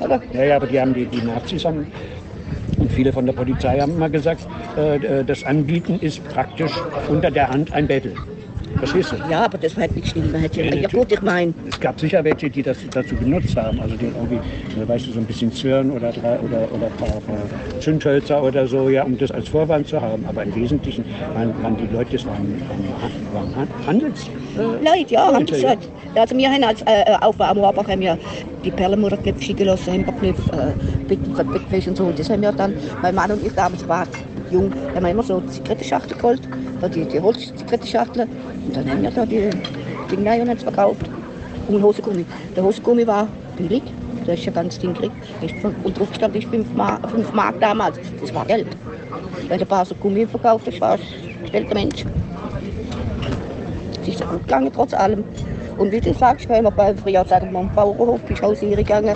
[0.00, 0.20] Oder?
[0.32, 1.86] Ja, ja, aber die haben die, die Nazis haben
[2.80, 6.72] und viele von der Polizei haben immer gesagt, äh, das Anbieten ist praktisch
[7.08, 8.14] unter der Hand ein Bettel.
[8.78, 9.16] Verstehst du?
[9.30, 10.30] Ja, aber das war halt nicht schlimm.
[10.32, 13.14] Man hätte ja, Ja, ja gut, ich meine, Es gab sicher welche, die das dazu
[13.14, 13.80] benutzt haben.
[13.80, 16.96] Also die irgendwie, äh, weißt du, so ein bisschen Zwirn oder drei oder, oder ein
[16.98, 20.24] paar, paar Zündhölzer oder so, ja, um das als Vorwand zu haben.
[20.26, 24.28] Aber im Wesentlichen waren, waren die Leute, das waren, waren, waren Handels.
[24.56, 25.70] Äh, Leute, ja, haben das ja.
[25.70, 25.80] halt.
[26.14, 28.18] Also wir haben als äh, äh, auf am Rohrbach haben wir
[28.64, 30.74] die Perlenmutterknöpfe schicken lassen, Hemperknöpfe,
[31.08, 32.04] äh, Bettwäsche und so.
[32.04, 34.08] Und das haben wir dann, mein Mann und ich damals waren
[34.50, 36.40] jung, haben wir immer so Zigarettenschachtel geholt,
[36.80, 38.26] da die, die Holzzigarettenschachtel.
[38.66, 39.50] Und dann haben wir da die
[40.10, 41.08] Dinge rein und es verkauft.
[41.68, 42.24] Und Hosengummi.
[42.54, 43.82] Der Hosengummi war billig,
[44.26, 45.14] der ist ja ganz ding gekriegt.
[45.82, 47.98] Und drauf stand ist 5 Mark, 5 Mark damals.
[48.20, 48.68] Das war Geld.
[49.48, 51.00] Wenn der Paar so Gummi verkauft, das war ein
[51.42, 52.04] gestellter Mensch.
[54.02, 55.24] Es ist ja gut gegangen, trotz allem.
[55.78, 58.76] Und wie du sagst, wenn wir bei früher sagen, wir am Bauernhof bist du hausieren
[58.76, 59.14] gegangen,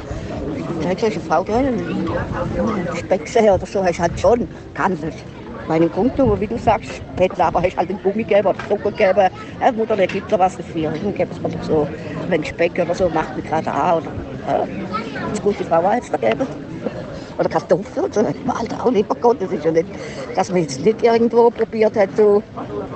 [0.83, 2.09] da hat eine Frau drin,
[2.99, 5.15] Speck gesehen oder so, hast halt schon, kannst es.
[5.71, 9.33] Meinen Grundnummer, wie du sagst, Bettler, aber hast halt den Gummi gegeben oder Zucker gegeben.
[9.61, 10.91] Ja, Mutter, der gibt da was dafür.
[10.91, 11.87] Dann gibt es doch so,
[12.29, 13.99] wenn Speck oder so, macht mir gerade an.
[13.99, 14.07] Oder,
[14.49, 14.63] ja.
[14.63, 16.45] Eine gute Frau hat es da gegeben.
[17.39, 18.21] Oder Kartoffeln und so.
[18.21, 19.87] Alter, auch lieber Gott, das ist ja nicht,
[20.35, 22.43] dass man jetzt nicht irgendwo probiert hat zu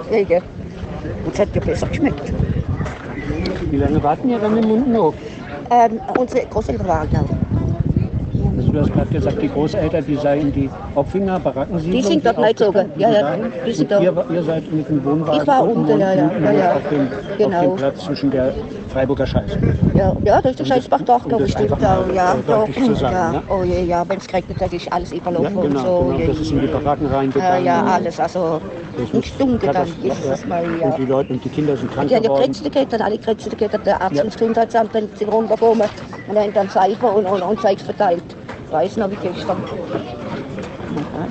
[0.09, 0.43] kriegen.
[1.27, 2.33] Und es hat ja besser geschmeckt.
[3.71, 5.15] Wie lange warten ihr dann im Mundenhof?
[5.71, 7.25] Ähm, unsere Großeltern waren da.
[8.57, 12.03] Also du hast gerade gesagt, die Großeltern, die seien die Opfinger, Barackensiedlung.
[12.03, 12.93] Die sind dort reingezogen.
[12.97, 13.37] Ja, ja,
[13.67, 14.29] die sind Und dort.
[14.31, 16.75] ihr, ihr seid mit dem Wohnwagen Ich war unten, ja, ja, ja, ja.
[16.77, 17.57] Auf, dem, Genau.
[17.59, 18.55] auf dem Platz zwischen der
[18.89, 19.59] Freiburger Scheiße.
[19.97, 22.95] Ja, ja, da ist der Scheißbach doch, das Ja, mal, ja, äh, da, deutlich zu
[22.95, 23.33] sagen, ja.
[23.33, 23.43] ne?
[23.49, 26.17] Oh je, ja, wenn es geregnet hat, ist alles Ja, überlaufen und genau, so.
[26.17, 26.27] genau.
[26.29, 27.65] Das ist in die Baracken ja, reingegangen.
[27.65, 28.21] ja, alles.
[28.21, 28.61] Also,
[28.97, 30.91] Das ein Stunde dann ist es mal, Und ja.
[30.97, 32.53] die Leute und die Kinder sind krank Die haben ja geworden.
[32.53, 34.23] Krätze gehabt, dann alle Krätze hat der Arzt Ja.
[34.23, 35.89] ins Gesundheitsamt, dann sind runtergekommen
[36.29, 38.37] und haben dann Seife und, und, und Zeugs verteilt.
[38.75, 39.57] Ich weiß noch wie gestern.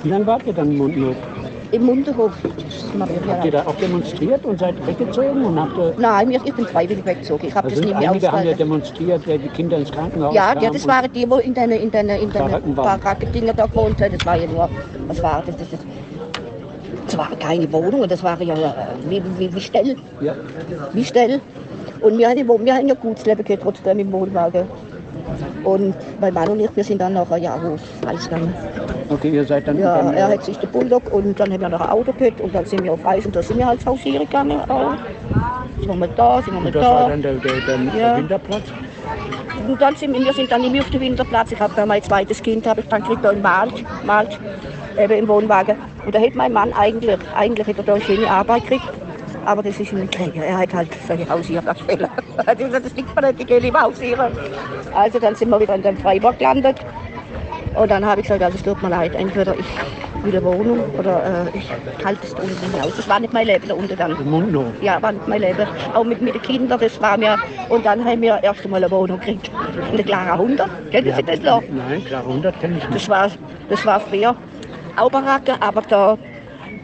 [0.01, 1.17] Wie lange wart ihr dann im Mundenhof?
[1.73, 5.43] Im ich Habt ihr da auch demonstriert und seid weggezogen?
[5.43, 7.47] Und habt ihr, Nein, ich bin freiwillig weggezogen.
[7.47, 10.58] Ich habe also das nicht mehr einige haben ja demonstriert, die Kinder ins Krankenhaus Ja,
[10.58, 12.62] ja, das waren die, wo in deine, in deine, in deine.
[12.62, 14.13] Baracken-Dinger da gewohnt haben.
[14.13, 14.69] Das war ja nur,
[15.08, 15.58] was war das?
[15.58, 15.79] Das, das,
[17.08, 18.71] das waren keine Wohnungen, das waren ja äh,
[19.10, 20.34] wie, wie, wie Stell, Ja.
[20.93, 21.41] wie Stell.
[21.99, 24.65] Und wir haben, wir haben ja gutes Leben gehabt, trotzdem im Wohnwagen.
[25.64, 28.54] Und mein Mann und ich, wir sind dann nachher ja auf Eis gegangen.
[29.10, 31.82] Okay, ihr seid dann Ja, er hat sich den Bulldog und dann haben wir noch
[31.82, 34.26] ein Auto gehabt und dann sind wir auf Eis und da sind wir halt hausieren
[34.26, 34.60] gegangen.
[34.70, 34.92] Auch.
[35.80, 37.10] sind wir mal da, sind wir mal Und das war da.
[37.10, 37.92] dann der, der, der, Ja.
[37.94, 38.64] der Winterplatz?
[39.68, 41.52] Und dann sind wir sind dann nicht mehr auf dem Winterplatz.
[41.52, 44.38] Ich habe dann mein zweites Kind, habe ich dann gekriegt, da in Malch, Malch,
[44.98, 45.78] eben im Wohnwagen.
[46.06, 48.84] Und da hätte mein Mann eigentlich, eigentlich hätte er da eine schöne Arbeit gekriegt.
[49.45, 50.41] Aber das ist nicht gelegen.
[50.41, 51.23] Er hat halt seine.
[51.23, 54.32] Er hat gesagt, das liegt mir nicht, ich gehe lieber hausieren.
[54.93, 56.77] Also dann sind wir wieder in dem Freiburg gelandet.
[57.75, 59.65] Und dann habe ich gesagt, also es tut mir leid, entweder ich
[60.23, 61.69] will eine Wohnung oder äh, ich
[62.06, 62.95] halte es da unten nicht aus.
[62.95, 64.12] Das war nicht mein Leben da unten dann.
[64.12, 64.65] Im Mundhof.
[64.82, 65.67] Ja, war nicht mein Leben.
[65.93, 67.38] Auch mit, mit den Kindern, das war mir.
[67.69, 69.49] Und dann haben wir erst einmal eine Wohnung gekriegt.
[69.89, 70.91] In der Clara 100.
[70.91, 71.63] Kennen Sie das noch?
[71.69, 72.95] Nein, klar, 100 kenne ich nicht.
[72.95, 73.29] Das war,
[73.69, 74.36] das war früher
[74.95, 76.17] auch Baracke, aber da,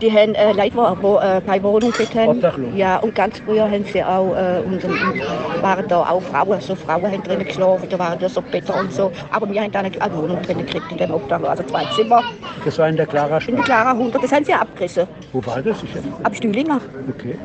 [0.01, 1.93] die haben äh, Leute, die wo, äh, keine Wohnung.
[2.27, 2.69] Obdachlos.
[2.75, 6.75] Ja, und ganz früher haben sie auch, äh, und, und waren da auch Frauen, so
[6.75, 9.11] Frauen haben drinnen geschlafen, da waren da so Betten und so.
[9.31, 12.23] Aber wir haben da eine eine Wohnung drinnen gekriegt in dem Obdachlos, also zwei Zimmer
[12.65, 13.07] Das war in der
[13.47, 13.63] in der.
[13.65, 14.23] Clara 100.
[14.23, 15.07] Das haben sie abgerissen.
[15.31, 15.83] Wo war das?
[15.83, 15.89] Ich,
[16.23, 16.79] Am Stühlinger.
[17.09, 17.37] okay.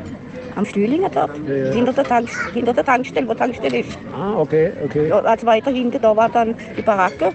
[0.56, 1.30] Am Stühlinger dort.
[1.48, 1.72] Ja, ja.
[1.72, 3.98] Hinter, der Tank, hinter der Tankstelle, wo die Tankstelle ist.
[4.16, 5.08] Ah, okay, okay.
[5.08, 7.32] Ja, also weiter hinten, da war dann die Baracke.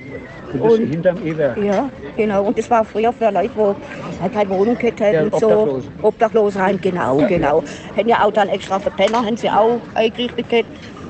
[0.52, 1.58] Du bist Und- hinterm E-Werk.
[1.58, 2.44] Ja, genau.
[2.46, 5.48] Und das war früher für Leute, die halt keine Wohnung gehabt Ja, und so.
[5.48, 5.88] Obdachlose.
[6.02, 7.64] Obdachlose rein, genau, genau.
[7.96, 10.70] Haben ja auch dann extra für Penner, haben sie auch eingerichtet gehabt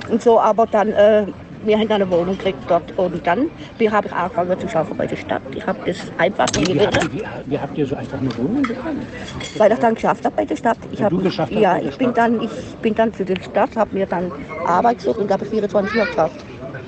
[0.10, 0.40] und so.
[0.40, 1.26] Aber dann, äh,
[1.64, 2.98] wir haben dann eine Wohnung gekriegt dort.
[2.98, 3.50] Und dann
[3.92, 5.42] habe ich angefangen zu arbeiten bei der Stadt.
[5.56, 8.62] Ich habe das einfach nie wie, habt ihr, wie, habt ihr so einfach eine Wohnung
[8.64, 9.06] bekommen?
[9.58, 10.78] weil ich dann geschafft habe bei der Stadt.
[10.92, 12.18] Ich hab, du geschafft ja, der ich bin Stadt.
[12.18, 14.32] dann, ich bin dann für die Stadt, habe mir dann
[14.66, 16.36] Arbeit gesucht und habe 24 Jahre geschafft.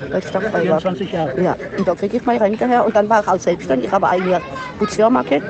[0.09, 0.61] Der Stadt Freiburg.
[0.61, 1.41] 24 Jahre.
[1.41, 2.85] Ja, und da kriege ich meine Rente her.
[2.85, 3.87] Und dann war ich auch selbstständig.
[3.87, 4.41] Ich habe ein Jahr
[4.79, 5.43] Putzfirma gehabt.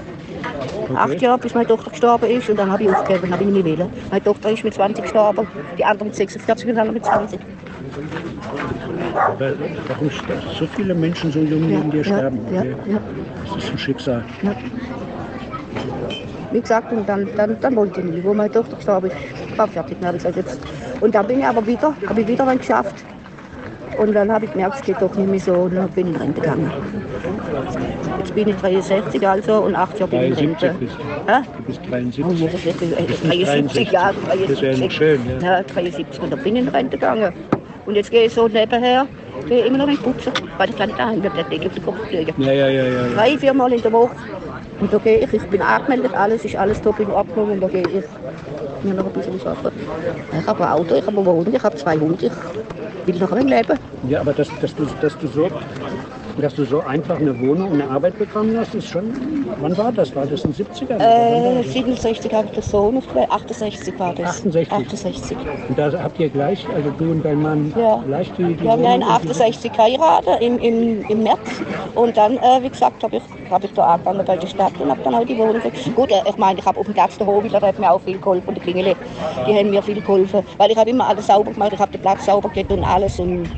[0.96, 2.50] Acht Jahre, bis meine Tochter gestorben ist.
[2.50, 3.90] Und dann habe ich aufgegeben, habe ich nicht wählen.
[4.10, 7.40] Meine Tochter ist mit 20 gestorben, die andere mit 46 und andere mit 20.
[9.38, 9.56] Weil-
[9.88, 10.10] Warum
[10.58, 12.40] so viele Menschen so jung Ja, neben dir ja, sterben?
[12.54, 12.76] ja, Okay.
[12.88, 12.98] ja.
[13.54, 14.24] Das ist ein Schicksal.
[16.52, 18.24] Wie gesagt, und dann, dann, dann wollte ich nicht.
[18.26, 19.98] Wo meine Tochter gestorben ist, war fertig.
[20.04, 20.60] Habe ich gesagt, jetzt.
[21.00, 22.96] Und dann bin ich aber wieder, habe ich wieder dann geschafft.
[23.98, 25.54] Und dann habe ich gemerkt, es geht doch nicht mehr so.
[25.54, 26.72] Und dann bin ich in Rente gegangen.
[28.20, 30.80] Jetzt bin ich 63 also und acht Jahre bin ich in 73 Rente.
[30.80, 31.64] bist du.
[31.64, 32.26] Bist Oh, 73.
[32.26, 34.94] nee, das ist, bist nicht 73 Jahre, Das wäre 73.
[34.94, 35.58] schön, ja.
[35.58, 37.34] Ja, 73 und dann bin ich in Rente gegangen.
[37.86, 39.08] Und jetzt gehe ich so nebenher,
[39.48, 41.84] gehe immer noch in die Putzen, weil ich kann nicht daheim bleiben, ich auf den
[41.86, 42.34] Kopf kriegen.
[42.42, 43.08] Ja, ja, ja, ja.
[43.08, 43.14] ja.
[43.16, 44.16] Drei, vier Mal in der Woche.
[44.80, 47.68] Und da gehe ich, ich bin angemeldet, alles ist alles top in Ordnung und da
[47.68, 48.06] gehe ich
[48.84, 49.80] mir noch ein bisschen arbeiten.
[50.40, 52.32] Ich habe ein Auto, ich habe eine Wohnung, ich habe zwei Hunde, ich
[53.06, 53.78] will noch ein Leben.
[54.10, 55.50] Ja, aber dass, dass, du, dass, du so,
[56.38, 59.14] dass du so einfach eine Wohnung und eine Arbeit bekommen hast, ist schon.
[59.60, 60.16] Wann war das?
[60.16, 60.96] War das in den 70ern?
[60.96, 61.74] oder wann war Äh, das?
[61.74, 64.30] 67 habe ich den Sohn aufgehört, 68 war das.
[64.30, 64.72] 68.
[64.72, 65.38] 68.
[65.70, 68.02] Und da habt ihr gleich, also du und dein Mann, Ja.
[68.06, 71.24] gleich die, die Wir haben ja in Wohnung und die- 68 geheiratet im, im, im
[71.24, 71.62] März.
[71.96, 74.90] Und dann, äh, wie gesagt, habe ich, hab ich da angefangen bei der Stadt und
[74.90, 75.62] habe dann auch die Wohnung.
[75.96, 78.18] Gut, äh, ich meine, ich habe auf dem der Hobel, da hat mir auch viel
[78.18, 78.48] geholfen.
[78.48, 78.96] Und die Klingele,
[79.48, 80.44] die haben mir viel geholfen.
[80.58, 83.20] Weil ich habe immer alles sauber gemacht, ich habe den Platz sauber gemacht und alles.
[83.20, 83.50] Und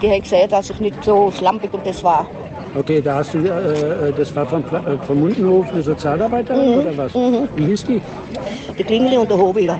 [0.00, 2.26] die haben gesehen, dass ich nicht so schlampig und das war.
[2.74, 6.96] Okay, da hast du, äh, äh, das war vom, äh, vom Mundenhof eine Sozialarbeiterin oder
[6.96, 7.14] was?
[7.56, 8.00] Wie hieß die?
[8.78, 9.76] Die Klingele und der Hobel,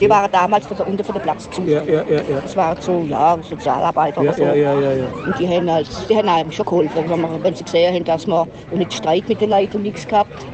[0.00, 1.62] die waren damals von der, unten von der Platz zu.
[1.62, 2.40] Ja, ja, ja, ja.
[2.42, 4.42] Das waren so, ja, Sozialarbeiter Ja, oder so.
[4.42, 5.04] ja, ja, ja, ja.
[5.26, 8.04] Und die haben, als, die haben einem schon geholfen, wenn, wir, wenn sie gesehen haben,
[8.04, 10.44] dass wir nicht Streit mit den Leuten und nichts gehabt.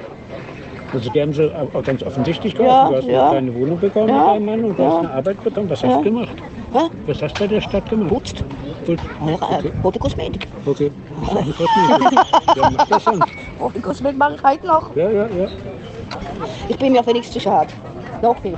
[0.92, 2.90] Also die haben so auch ganz offensichtlich Ja, geholfen.
[2.90, 3.31] Du hast ja.
[3.31, 4.88] eine kleine Wohnung bekommen Ja, mit deinem Mann und du ja.
[4.90, 5.70] hast eine Arbeit bekommen.
[5.70, 5.96] Was hast Ja.
[5.98, 6.37] du gemacht?
[6.72, 6.79] Hä?
[7.07, 8.09] Was hast du bei der Stadt gemacht?
[8.11, 8.44] Putzt.
[8.87, 8.98] Gut.
[9.26, 10.46] Ja, äh, rote Kosmetik.
[10.66, 10.90] Okay.
[11.26, 12.18] Das ein Kosmetik.
[12.57, 13.24] Ja, das sonst.
[13.61, 14.96] Rote Kosmetik mache ich heute noch.
[14.96, 15.48] Ja, ja, ja.
[16.68, 17.68] Ich bin mir für nichts zu schade.
[18.22, 18.57] Noch nicht.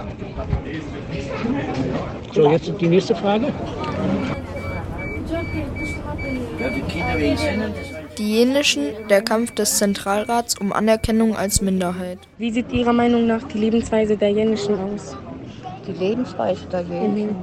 [2.33, 3.47] So, jetzt die nächste Frage.
[6.59, 12.19] Die Jenischen, der Kampf des Zentralrats um Anerkennung als Minderheit.
[12.39, 15.17] Wie sieht Ihrer Meinung nach die Lebensweise der Jenischen aus?
[15.87, 17.37] Die Lebensweise der Jänigen.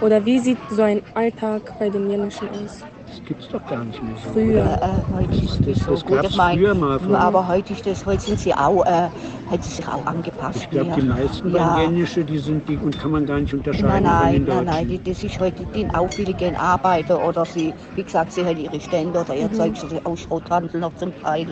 [0.00, 2.84] Oder wie sieht so ein Alltag bei den Jenischen aus?
[3.28, 4.30] Das gibt's doch gar nicht mehr so.
[4.32, 4.78] Früher.
[4.80, 6.24] Äh, heute ist das, Das- so das gut.
[6.24, 7.18] Ich meine, früher mal, früher.
[7.20, 9.10] aber heute ist das, heute sind sie auch, äh,
[9.50, 10.56] hat sie sich auch angepasst.
[10.62, 10.96] Ich glaube, mehr.
[10.96, 11.74] die meisten ja.
[11.78, 14.64] Italienische, die sind die und kann man gar nicht unterscheiden Nein, von nein, den nein,
[14.64, 18.46] nein, die, das ist heute, die auch viele gehen arbeiten oder sie, wie gesagt, sie
[18.46, 21.48] haben ihre Stände oder ihr Zeug, so auch Schrothandel noch zum Teil.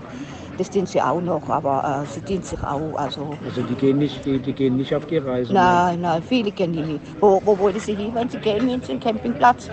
[0.57, 3.99] Das tun sie auch noch, aber äh, sie dienen sich auch, also Also die gehen
[3.99, 5.53] nicht, die, die gehen nicht auf die Reise.
[5.53, 7.01] Nein, nein, viele gehen die nicht.
[7.21, 9.69] Wo, wo wollen sie hin, wenn sie gehen, wenn sie einen Campingplatz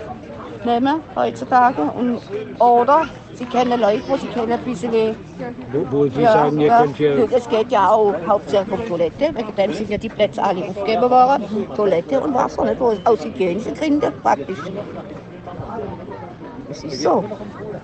[0.64, 1.82] nehmen heutzutage?
[1.82, 2.20] Und,
[2.60, 5.14] oder sie kennen Leute, wo sie kennen ein bisschen wie...
[5.72, 7.28] Wo, wo sie sagen, ihr könnt hier.
[7.30, 11.10] Es geht ja auch hauptsächlich um Toilette, wegen dem sind ja die Plätze alle aufgegeben
[11.10, 11.66] worden.
[11.74, 12.80] Toilette und Wasser, nicht?
[12.80, 14.58] Wo, aus hygienischen Gründen praktisch.
[16.70, 17.24] Es ist so.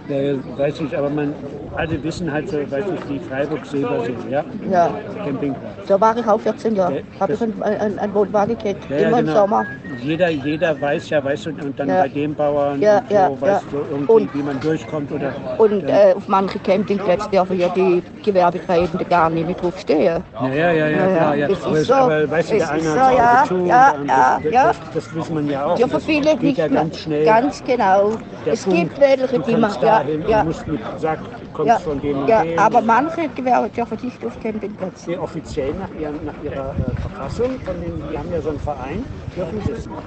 [0.08, 1.34] Ja, weiß ich, aber man,
[1.76, 4.44] alle wissen halt so, weiß ich, die Freiburg-Silbersee, ja?
[4.70, 4.90] Ja.
[5.24, 5.86] Campingplatz.
[5.86, 6.96] Da war ich auch 14 Jahre.
[6.96, 8.88] Ja, Habe ich einen, einen, einen Wohnwagen gehabt.
[8.90, 9.40] Ja, Immer im genau.
[9.40, 9.66] Sommer.
[10.00, 12.02] Jeder, jeder weiß ja, weißt du, und dann Ja.
[12.02, 15.32] bei dem Bauern, Ja, und so, weißt du, irgendwie, Und- wie man durchkommt oder.
[15.58, 20.22] Und äh, auf manchen Campingplätzen dürfen ja die Gewerbetreibenden gar nicht mit draufstehen.
[20.40, 21.94] Ja, ja, ja, klar, ja, das ist Aber, so.
[21.94, 24.66] aber weißt du, der eine ist hat so, ja, zu ja, ja, das, ja.
[24.68, 25.78] Das, das wissen man ja auch.
[25.78, 27.24] Ja, für Das viele geht nicht ja ganz schnell.
[27.24, 28.12] Ganz genau.
[28.44, 29.82] Der es Punkt, gibt welche, die machen.
[29.82, 31.18] ja, du musst mit Sack,
[31.60, 32.58] kommst ja, von dem und ja, dem.
[32.58, 35.10] aber manche Gewerbe dürfen nicht auf Campingplätze.
[35.10, 38.60] Die offiziell nach, ihrem, nach ihrer äh, Verfassung, von den, die haben ja so einen
[38.60, 39.04] Verein,
[39.36, 39.98] dürfen sie es nicht.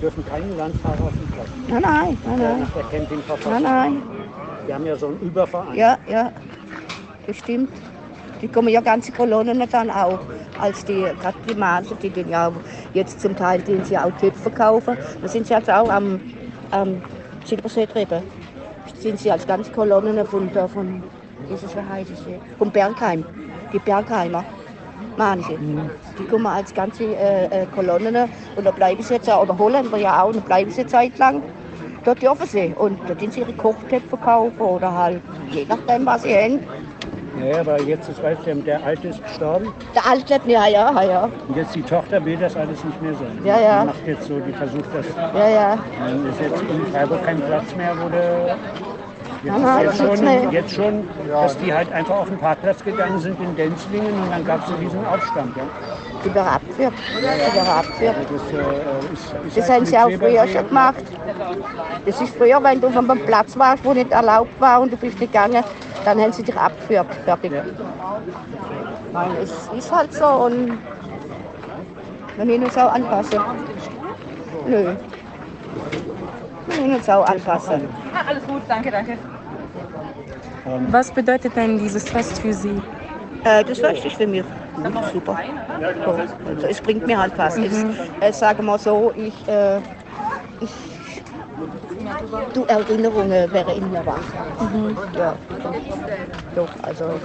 [0.00, 1.48] Dürfen keine Landfahrer auf dem Platz.
[1.68, 2.60] Nein, nein, nein, Äh, nein.
[2.60, 3.52] nach der Campingverfassung.
[3.52, 4.02] Nein, nein.
[4.66, 5.74] Die haben ja so einen Überverein.
[5.76, 6.32] Ja, ja.
[7.26, 7.70] Das stimmt.
[8.40, 10.18] Die kommen ja ganze Kolonnen dann auch.
[10.60, 12.50] Als die, gerade die Maße, die den ja
[12.94, 16.20] jetzt zum Teil, den sie auch Töpfe verkaufen, da sind sie jetzt auch am,
[16.72, 17.00] am
[17.44, 18.22] Silbersee drüben.
[18.98, 21.02] Sind sie als ganze Kolonnen von, da von
[21.50, 22.38] dieses, wie heißt es, hier?
[22.58, 23.24] vom Bergheim.
[23.72, 24.44] Die Bergheimer.
[25.16, 25.58] Manche.
[26.18, 30.22] Die kommen als ganze äh, äh, Kolonnen und da bleiben sie jetzt oder Holländer ja
[30.22, 31.42] auch, und da bleiben sie eine Zeit lang.
[32.04, 32.74] Dort dürfen sie.
[32.76, 36.60] Und da sind sie ihre Kochtöpfe kaufen oder halt, je nachdem, was sie haben.
[37.40, 41.28] Ja, aber jetzt ist, weißt du, der Alte ist gestorben Der Alte, ja, ja, ja.
[41.48, 43.38] und jetzt die Tochter will das alles nicht mehr sein.
[43.44, 43.80] Ja, ja.
[43.80, 45.06] Die macht jetzt so, die versucht das.
[45.34, 45.78] Ja, ja.
[45.98, 48.56] Dann ist jetzt in Freiburg kein Platz mehr, wo der.
[49.44, 53.40] Jetzt, das jetzt, schon, jetzt schon, dass die halt einfach auf den Parkplatz gegangen sind
[53.40, 55.56] in Denzlingen und dann gab es so diesen Aufstand.
[55.56, 55.64] Ja.
[56.30, 56.92] Abgeführt.
[57.18, 58.16] Die werden abgeführt.
[58.32, 61.04] Das, äh, Das haben sie auch früher schon gemacht.
[62.06, 64.96] Das ist früher, wenn du auf einem Platz warst, wo nicht erlaubt war und du
[64.96, 65.64] bist gegangen,
[66.04, 67.06] dann haben sie dich abgeführt.
[67.24, 67.52] Fertig.
[67.52, 67.62] Ja.
[69.12, 70.78] Nein, es ist halt so und
[72.36, 73.40] wir müssen uns auch anpassen.
[74.66, 74.94] Nö.
[76.66, 77.88] Wir müssen uns auch anpassen.
[78.28, 79.18] Alles gut, danke, danke.
[80.88, 82.80] Was bedeutet denn dieses Fest für Sie?
[83.42, 84.46] Äh, das ist wichtig für mich.
[84.74, 85.40] Mhm, super.
[86.04, 87.56] So, also es bringt mir halt was.
[87.58, 87.86] Es,
[88.20, 89.82] äh, sagen wir so, ich, äh,
[90.58, 91.24] ich
[92.52, 94.34] du Erinnerungen wäre in mir wach.
[95.14, 95.38] Ja.
[96.54, 97.22] Doch, also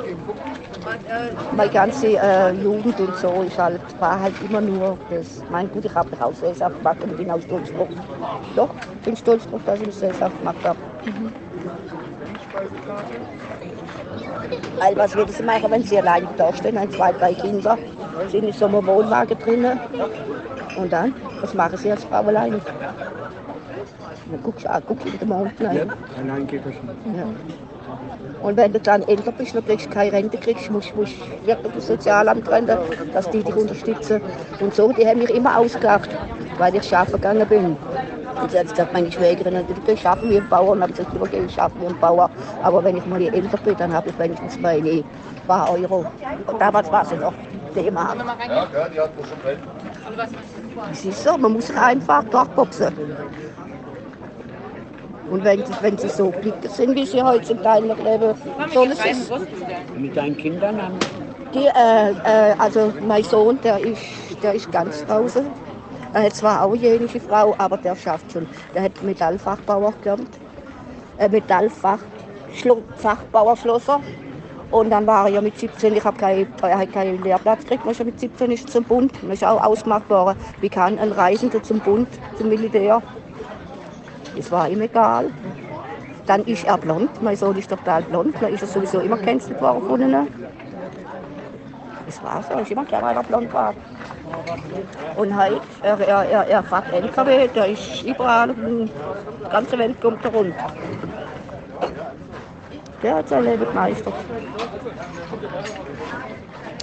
[1.49, 5.45] meine ganze äh, Jugend und so ist halt, war halt immer nur das.
[5.47, 7.93] Mein gut, ich habe Hausgesellschaft gemacht und bin auch stolz drauf.
[8.56, 10.80] Doch, bin stolz drauf, dass ich eine Gesellschaft gemacht habe.
[14.80, 17.78] Weil was würden sie machen, wenn sie allein da stehen, haben zwei, drei Kinder,
[18.30, 19.80] sind in so einem Wohnwagen drinnen.
[20.76, 22.60] Und dann, was machen sie als Frau alleine?
[24.30, 25.91] Dann guckst du, ah, guckst du mal unten Ja, rein.
[26.19, 27.17] allein geht das nicht.
[27.17, 27.26] Ja.
[28.41, 31.73] Und wenn du dann älter bist, dann kriegst du keine Rente, kriegst, musst du wirklich
[31.73, 32.78] das Sozialamt rennen,
[33.13, 34.21] dass die dich unterstützen.
[34.60, 36.10] Und so, die haben mich immer ausgelacht,
[36.58, 37.78] weil ich arbeiten gegangen bin.
[38.41, 40.71] Und jetzt sagt meine Schwägerin, du gehst arbeiten wie ein Bauer.
[40.71, 42.30] Und dann habe ich gesagt, ich gehe arbeiten wie ein Bauer.
[42.62, 45.04] Aber wenn ich mal älter bin, dann habe ich wenigstens meine
[45.47, 46.06] paar Euro.
[46.45, 47.34] Und damals war es noch
[47.76, 48.17] D-Mark.
[50.91, 52.93] Es ist so, man muss einfach durchboxen.
[55.29, 57.19] Und wenn sie, wenn sie so glücklich sind, wie sie
[57.63, 58.33] Teil noch leben,
[58.73, 59.31] soll es ist.
[59.97, 60.99] Mit deinen Kindern haben
[61.53, 64.01] Die, äh, äh, also mein Sohn, der ist,
[64.41, 65.45] der ist ganz draußen.
[66.13, 68.47] Er hat zwar auch eine jenische Frau, aber der schafft schon.
[68.73, 70.29] Der hat Metallfachbauer gelernt.
[71.17, 71.99] Äh, Metallfach,
[72.97, 73.99] Fachbauerschlosser.
[74.69, 77.85] Und dann war er ja mit 17, ich habe keinen, er hat keinen Lehrplatz gekriegt,
[77.85, 79.11] er ist ja mit 17 ist zum Bund.
[79.23, 83.01] Und ist auch ausgemacht worden, wie kann ein Reisender zum Bund, zum Militär.
[84.38, 85.32] Das war ihm egal.
[86.28, 89.60] Dann ist er blond, mein Sohn ist total blond, dann ist er sowieso immer gecancelt
[89.62, 90.28] worden von ihnen.
[92.06, 93.73] Das war so, ist immer klar, weil er blond war.
[95.15, 98.91] Und heute, er, er, er, er fährt LKW, der ist überall, die
[99.50, 100.54] ganze Welt kommt er rund.
[103.04, 104.13] Der hat sein Leben gemeistert.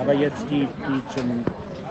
[0.01, 1.45] aber jetzt die, die zum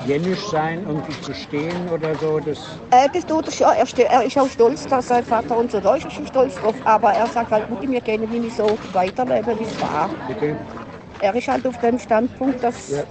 [0.06, 2.58] Jennisch sein, irgendwie zu stehen oder so, das
[2.92, 4.06] Äh, das tut er schon.
[4.06, 6.76] Er, er ist auch stolz, dass sein Vater und so, da ist stolz drauf.
[6.84, 10.10] Aber er sagt halt, Mutti, wir können nicht so weiterleben, wie es war.
[10.28, 10.58] bitte.
[11.20, 13.04] Er ist halt auf dem Standpunkt, dass Ja.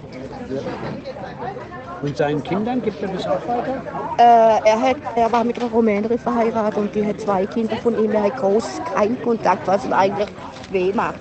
[2.02, 3.80] Und seinen Kindern gibt er das auch weiter?
[4.18, 7.96] Äh, er, hat, er war mit einer Rumänerin verheiratet und die hat zwei Kinder von
[7.96, 8.12] ihm.
[8.12, 10.28] Er hat groß keinen Kontakt, was ihm eigentlich
[10.72, 11.14] weh macht.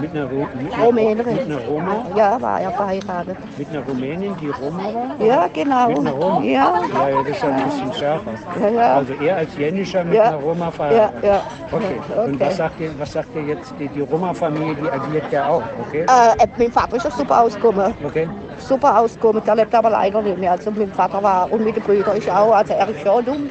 [0.00, 1.36] Mit einer, Ru mit einer, Rumänerin.
[1.36, 2.04] mit einer Roma?
[2.16, 3.36] Ja, war er verheiratet.
[3.56, 4.82] Mit einer Rumänin, die Roma
[5.18, 5.24] war?
[5.26, 5.88] Ja, genau.
[5.88, 6.42] Mit einer Roma?
[6.42, 8.30] Ja, Ja, ja, das ist ja ein bisschen schärfer.
[8.60, 8.94] ja, ja.
[8.96, 10.24] Also er als Jennischer mit Ja.
[10.24, 11.24] einer Roma Ja, verheiratet.
[11.24, 11.40] ja.
[11.70, 12.00] Okay.
[12.26, 12.46] Und Okay.
[12.46, 16.02] was sagt ihr, was sagt ihr jetzt, die, die Roma-Familie, die agiert ja auch, okay?
[16.02, 17.94] Äh, mein Vater ist ja super ausgekommen.
[18.04, 18.28] Okay.
[18.58, 19.42] Super ausgekommen.
[19.44, 20.52] Der lebt aber leider nicht mehr.
[20.52, 22.52] Also mein Vater war und mit den Brüdern ist auch.
[22.52, 23.48] Also er ist schon dumm.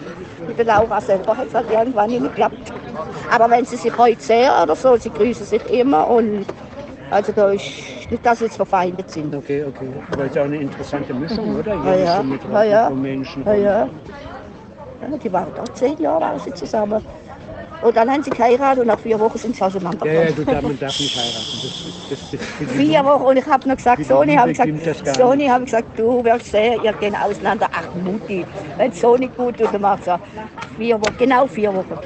[0.47, 2.71] Mit der Laura selber hat es halt irgendwann nicht geklappt.
[3.31, 6.45] Aber wenn sie sich heute sehen oder so, sie grüßen sich immer und
[7.09, 7.63] also da ist
[8.09, 9.35] nicht, dass sie jetzt verfeindet sind.
[9.35, 9.87] Okay, okay.
[10.11, 11.75] Aber ist auch eine interessante Mischung, oder?
[11.75, 12.23] Ja, ja.
[12.23, 12.89] mit Ja, ja.
[12.89, 13.45] Menschen.
[13.45, 13.89] Ja, ja.
[15.01, 17.01] ja die waren da zehn Jahre waren sie zusammen.
[17.83, 20.23] Und dann haben sie geheiratet und nach vier Wochen sind sie auseinandergegangen.
[20.23, 21.59] Ja, ja, du darf, man darf nicht heiraten.
[22.09, 25.47] Das, das, das, Vier Wochen und ich habe noch gesagt, Die Soni, habe gesagt, Soni,
[25.47, 27.67] habe gesagt, du wirst sehen, ihr geht auseinander.
[27.71, 28.45] Ach Mutti,
[28.77, 30.19] wenn es so nicht gut tut, dann macht er
[30.77, 31.97] vier Wochen, genau vier Wochen.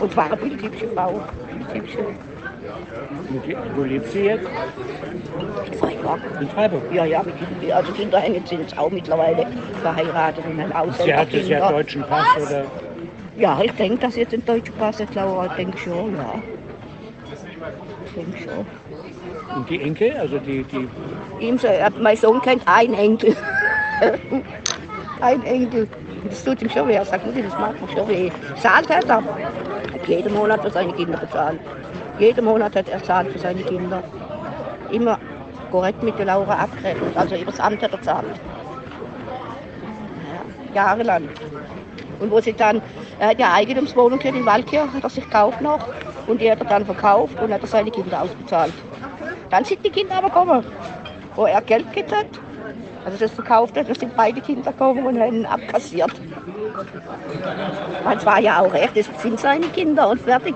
[0.00, 1.20] Und war eine bildhübsche Frau.
[1.50, 1.98] Bildhübsche.
[3.46, 4.48] Die- Wo lebt sie jetzt?
[5.78, 6.20] Freiburg.
[6.40, 6.92] In Freiburg.
[6.92, 7.72] Ja, ja, Kindern.
[7.72, 9.46] Also Kinder hängen sind jetzt auch mittlerweile
[9.80, 12.64] verheiratet und haben Sie hat jetzt ja deutschen Pass, oder?
[13.36, 15.46] Ja, ich denke, dass jetzt ein deutscher Pass Laura.
[15.46, 16.34] Ich denke schon, ja.
[18.06, 18.66] Ich denke schon.
[19.56, 20.88] Und die Enkel, also die, die
[21.40, 21.58] Ihm
[22.00, 23.36] mein Sohn kennt einen Enkel.
[25.20, 25.86] Ein Enkel.
[26.28, 26.94] Das tut ihm schon weh.
[26.94, 28.30] Er sagt, das macht mir schon weh.
[28.56, 29.22] Zahlt hat er.
[29.22, 31.60] Hat jeden Monat für seine Kinder bezahlt.
[32.18, 34.02] Jeden Monat hat er zahlt für seine Kinder.
[34.90, 35.18] Immer
[35.70, 37.16] korrekt mit der Laura abgerechnet.
[37.16, 38.26] Also über das Amt hat er zahlt.
[40.74, 41.28] Ja, jahrelang.
[42.22, 42.80] Und wo sie dann,
[43.18, 45.80] er hat ja Eigentumswohnung hier in Waldkirch, hat er sich gekauft noch.
[46.28, 48.72] Und die hat er dann verkauft und hat er seine Kinder ausbezahlt.
[49.50, 50.64] Dann sind die Kinder aber gekommen,
[51.34, 52.26] wo er Geld gekriegt hat.
[53.04, 56.12] Also das verkauft hat, da sind beide Kinder gekommen und haben ihn abkassiert.
[58.04, 60.54] Das war ja auch recht, das sind seine Kinder und fertig.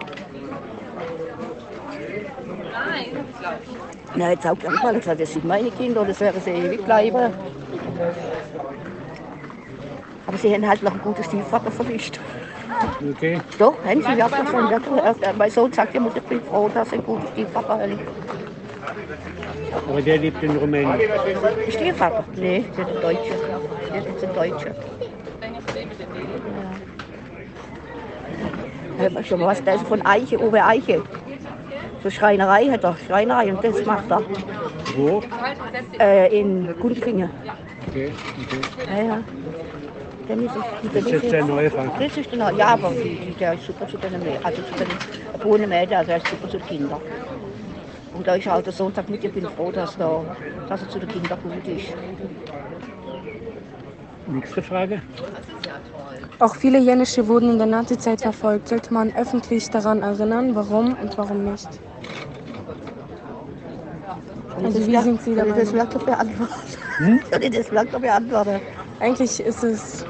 [4.14, 7.32] Na, jetzt auch gesagt, das sind meine Kinder und das werden sie ewig bleiben.
[10.26, 12.18] Aber sie haben halt noch einen guten Stiefvater verwischt.
[13.10, 13.40] okay.
[13.58, 14.70] Doch, haben sie ja schon.
[14.70, 17.98] Ja, mein Sohn sagt immer, ich bin froh, dass sie einen guten Stiefvater haben.
[19.88, 21.00] Aber der lebt in Rumänien.
[21.68, 22.24] Stiefvater?
[22.34, 23.34] Nee, das ist ein Deutscher.
[23.92, 24.74] Das ist ein Deutscher.
[28.98, 31.02] Hört man schon mal was, der ist von Eiche, Uwe Eiche.
[32.02, 34.22] So Schreinerei hat er, Schreinerei und das macht er.
[34.96, 35.22] Wo?
[36.00, 37.30] Äh, in Gundlingen.
[37.88, 38.12] Okay,
[38.42, 38.96] okay.
[38.96, 39.22] Ja, ja.
[40.28, 40.56] Der ist,
[40.92, 41.92] Das ist jetzt der neue Frank.
[42.00, 42.92] Das ist der neue, ja, aber
[43.38, 44.74] der ist super zu den also zu
[45.58, 47.00] den Mädchen, also er ist super zu den Kindern.
[48.12, 50.24] Und da ist auch der Sonntag mit, ich bin froh, dass, da,
[50.68, 51.94] dass er zu den Kindern gut ist.
[54.26, 55.02] Nächste Frage.
[56.40, 58.68] Auch viele Jenische wurden in der Nazizeit verfolgt.
[58.68, 61.68] Sollte man öffentlich daran erinnern, warum und warum nicht?
[64.62, 65.62] Also wie sind Sie Soll dabei?
[65.62, 66.52] ich das wirklich beantworten?
[67.30, 68.60] Soll ich das wirklich beantworten?
[69.00, 70.06] Eigentlich ist es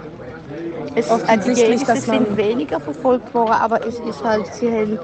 [0.95, 4.99] Es, dass man- sind weniger verfolgt worden, aber es ist halt, sie haben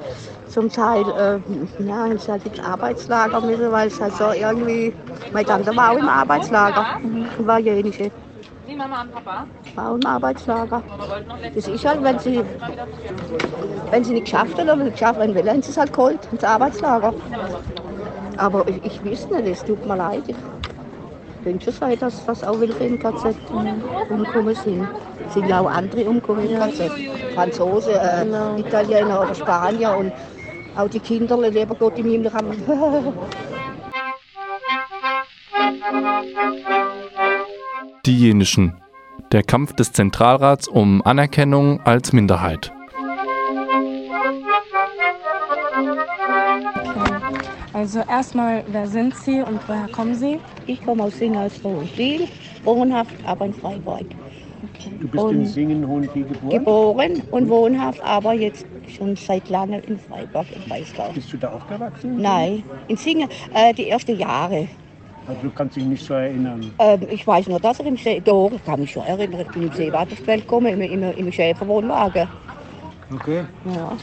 [0.47, 1.41] zum Teil, äh,
[1.83, 4.95] ja, haben sie halt ins Arbeitslager müssen, weil es halt so irgendwie,
[5.33, 8.11] meine Tante war auch im Arbeitslager, die war jenische.
[9.75, 10.83] War auch im Arbeitslager.
[11.55, 12.43] Das ist halt, wenn sie,
[13.91, 16.45] wenn sie nicht geschafft haben oder nicht geschafft haben, haben sie es halt geholt ins
[16.45, 17.15] Arbeitslager.
[18.37, 20.25] Aber ich, ich weiß nicht, es tut mir leid.
[20.27, 20.37] Ich
[21.43, 23.37] könnte schon sein, dass, dass auch welche im KZ
[24.09, 24.89] umgekommen sind.
[25.27, 26.91] Es sind ja auch andere umgekommen im KZ.
[27.35, 28.57] Franzosen, äh, Genau.
[28.57, 30.13] Italiener oder Spanier und
[30.77, 32.53] auch die Kinder, lieber Gott im Himmel, haben
[38.05, 38.75] Die Jenischen.
[39.33, 42.73] Der Kampf des Zentralrats um Anerkennung als Minderheit.
[47.83, 50.39] Also erstmal, wer sind Sie und woher kommen Sie?
[50.69, 52.29] Ich komme aus Singersdorf und Biel,
[52.63, 54.05] wohnhaft, aber in Freiburg.
[55.01, 56.61] Du bist in Singen Hohenvieh geboren.
[56.61, 61.11] Geboren und wohnhaft, aber jetzt schon seit langem in Freiburg, im Breisgau.
[61.13, 62.23] Bist du da aufgewachsen?
[62.23, 64.69] Nein, in Singen, äh, die ersten Jahre.
[65.27, 66.73] Also du kannst dich nicht so erinnern.
[66.79, 69.49] Ähm, ich weiß nur, dass er im See, doch, ich kann mich schon erinnern, ich
[69.49, 72.29] bin im Seewartefeld gekommen, im, im, im Schäferwohnwagen.
[73.13, 73.45] Okay.
[73.65, 73.97] Ja.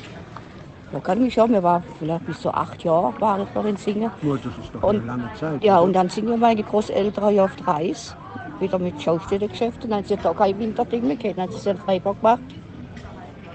[0.92, 3.66] Da kann ich mich schon, wir waren vielleicht bis zu acht Jahre, war ich noch
[3.66, 4.12] in Singen.
[4.22, 5.64] Nur das ist doch Und- eine lange Zeit.
[5.64, 5.84] Ja, oder?
[5.84, 8.16] und dann sind wir meine Großeltern ja auf die Reise,
[8.60, 11.66] wieder mit Schaustellergeschäften, dann haben sie da kein Winterding mehr gehabt, dann haben sie es
[11.68, 12.42] in Freiburg gemacht.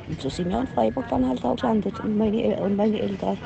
[0.08, 3.36] Und so sind wir in Freiburg dann halt auch gelandet und meine, und meine Eltern.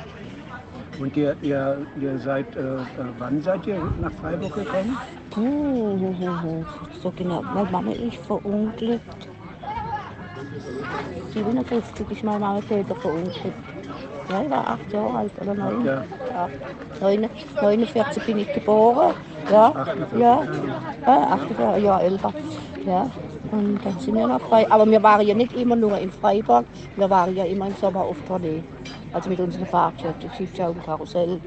[1.00, 2.80] Und ihr, ihr, ihr seid, äh, äh,
[3.18, 4.98] wann seid ihr nach Freiburg gekommen?
[5.30, 6.64] Puh,
[7.00, 9.28] so genau, meine Mama ist verunglückt.
[11.32, 13.46] 57 ist meine Mama später verunglückt.
[14.28, 15.84] Ich war acht Jahre alt oder neun.
[15.84, 16.04] Ja.
[16.34, 16.48] Ja.
[17.00, 17.30] Neun-
[17.62, 19.14] 49 bin ich geboren.
[19.50, 20.42] Ja, 48 ja.
[21.06, 22.34] ja 48 Jahre älter.
[22.84, 23.10] Ja.
[23.50, 24.70] Und dann sind wir nach Freiburg.
[24.72, 26.66] Aber wir waren ja nicht immer nur in Freiburg,
[26.96, 28.62] wir waren ja immer im Sommer auf Tournee.
[29.12, 31.40] Also mit unseren Fahrgeschäften, Schiffschau und Karussell.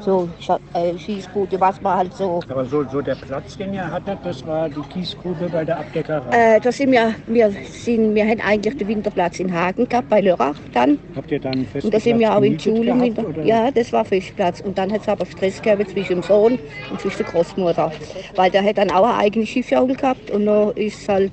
[0.00, 2.40] So Scha äh, Schießbude, was man halt so.
[2.48, 6.56] Aber so, so der Platz, den ihr hattet, das war die Kiesgrube bei der Abdeckerei.
[6.56, 10.20] Äh, da sind wir, wir, sind, wir haben eigentlich den Winterplatz in Hagen gehabt, bei
[10.22, 10.98] Lörrach dann.
[11.14, 13.28] Habt ihr dann festen Und da sind wir auch in Schule im gehabt, Winter.
[13.28, 13.42] oder?
[13.44, 14.60] Ja, das war Fischplatz.
[14.60, 16.58] Und dann hat es aber Stress gegeben zwischen dem Sohn
[16.90, 17.92] und zwischen der Großmutter.
[18.34, 21.32] Weil der hat dann auch eine eigene Schiffjaul gehabt und dann ist es halt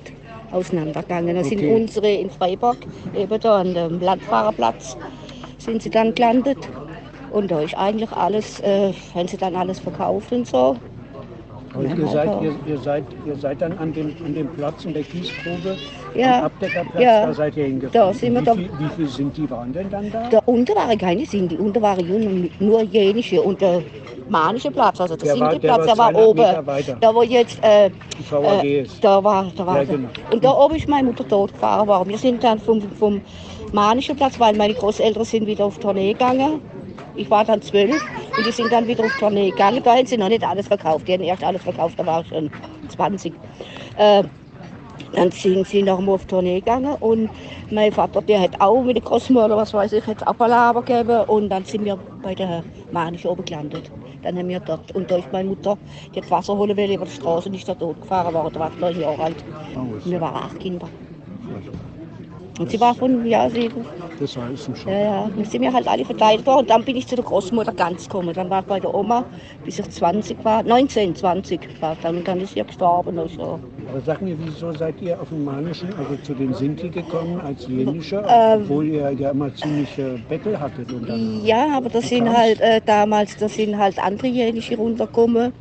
[0.51, 1.35] auseinandergegangen.
[1.35, 1.73] Da sind Okay.
[1.73, 2.77] unsere in Freiburg,
[3.15, 4.97] eben da an dem Landfahrerplatz,
[5.63, 6.57] sind sie dann gelandet.
[7.31, 10.75] Und da ist eigentlich alles, äh, haben sie dann alles verkauft und so.
[11.73, 14.83] Und ihr seid, aber- ihr, ihr, seid, ihr seid dann an dem, an dem Platz
[14.83, 15.77] in der Kiesgrube,
[16.13, 17.25] Ja, am Abdeckerplatz, ja.
[17.25, 18.07] da seid ihr hingefahren.
[18.09, 20.27] Da sind wir wie, da- viel, wie viel sind die waren denn dann da?
[20.29, 23.41] Da unten waren keine Sinti, unten waren nur jenische.
[23.41, 23.81] Und der
[24.27, 26.97] manische Platz, also der, Sinti-Platz, der der war war 200 oben.
[26.99, 27.89] Da wo jetzt, äh,
[28.19, 30.09] Die äh, da war, da war Ja, genau.
[30.33, 32.09] Und da oben ist meine Mutter tot gefahren worden.
[32.09, 33.21] Wir sind dann vom, vom
[33.71, 36.61] manischen Platz, weil meine Großeltern sind wieder auf Tournee gegangen.
[37.15, 38.01] Ich war dann zwölf
[38.37, 39.81] und die sind dann wieder auf Tournee gegangen.
[39.83, 41.07] Da haben sie noch nicht alles verkauft.
[41.07, 42.49] Die haben erst alles verkauft, da war ich schon
[42.89, 43.33] 20.
[43.97, 44.23] Äh,
[45.13, 47.29] dann sind sie noch mal auf Tournee gegangen und
[47.69, 51.25] mein Vater, der hat auch mit der Großmutter, was weiß ich, hat auch Palaver gegeben
[51.27, 53.91] und dann sind wir bei der Manisch oben gelandet.
[54.21, 55.77] Dann haben wir dort, und ist meine Mutter,
[56.13, 58.79] die hat Wasser holen wollen über die Straße da tot gefahren worden, da war ich
[58.79, 59.43] neun Jahre alt.
[60.05, 60.87] Wir waren acht Kinder.
[62.61, 63.69] Und sie war von, ja, sie,
[64.19, 64.85] Das war ein Schock.
[64.85, 67.25] ja, ja, dann sind wir halt alle verteilt worden und dann bin ich zu der
[67.25, 68.33] Großmutter ganz gekommen.
[68.35, 69.25] Dann war ich bei der Oma,
[69.65, 73.17] bis ich 20 war, 19, 20 war dann und dann ist sie gestorben.
[73.17, 73.59] Also.
[73.89, 77.65] Aber sag mir, wieso seid ihr auf dem Manischen, also zu den Sinti gekommen als
[77.65, 78.61] Jenische, Ähm.
[78.63, 80.91] obwohl ihr ja immer ziemliche Bettel hattet?
[80.91, 81.07] Und
[81.43, 85.51] Ja, aber da sind halt äh, damals, da sind halt andere Jänische runtergekommen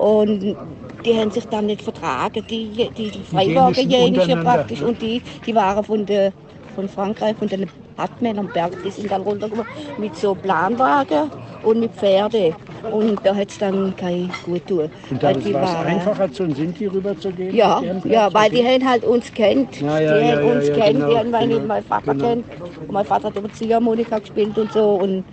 [0.00, 0.56] und
[1.04, 5.00] die haben sich dann nicht vertragen, die, die, die Freiburger Jenischen Jänische untereinander, praktisch und
[5.00, 6.32] die, die waren von der
[6.74, 9.66] von Frankreich, von den Hartmännern am Berg, die sind dann runtergekommen
[9.98, 11.30] mit so Planwagen
[11.62, 12.54] und mit Pferde
[12.90, 14.88] und da hat es dann kein gut tun.
[15.10, 17.54] und weil da die war es einfacher, zu den Sinti rüberzugehen?
[17.54, 19.80] ja, ja, weil die haben halt uns kennt.
[19.80, 22.26] Ja, ja, die ja, haben ja, uns kennt, genau, die haben genau, mein Vater genau.
[22.26, 22.46] kennt.
[22.80, 24.94] Und mein Vater hat über Ziehharmonika gespielt und so.
[24.94, 25.24] Und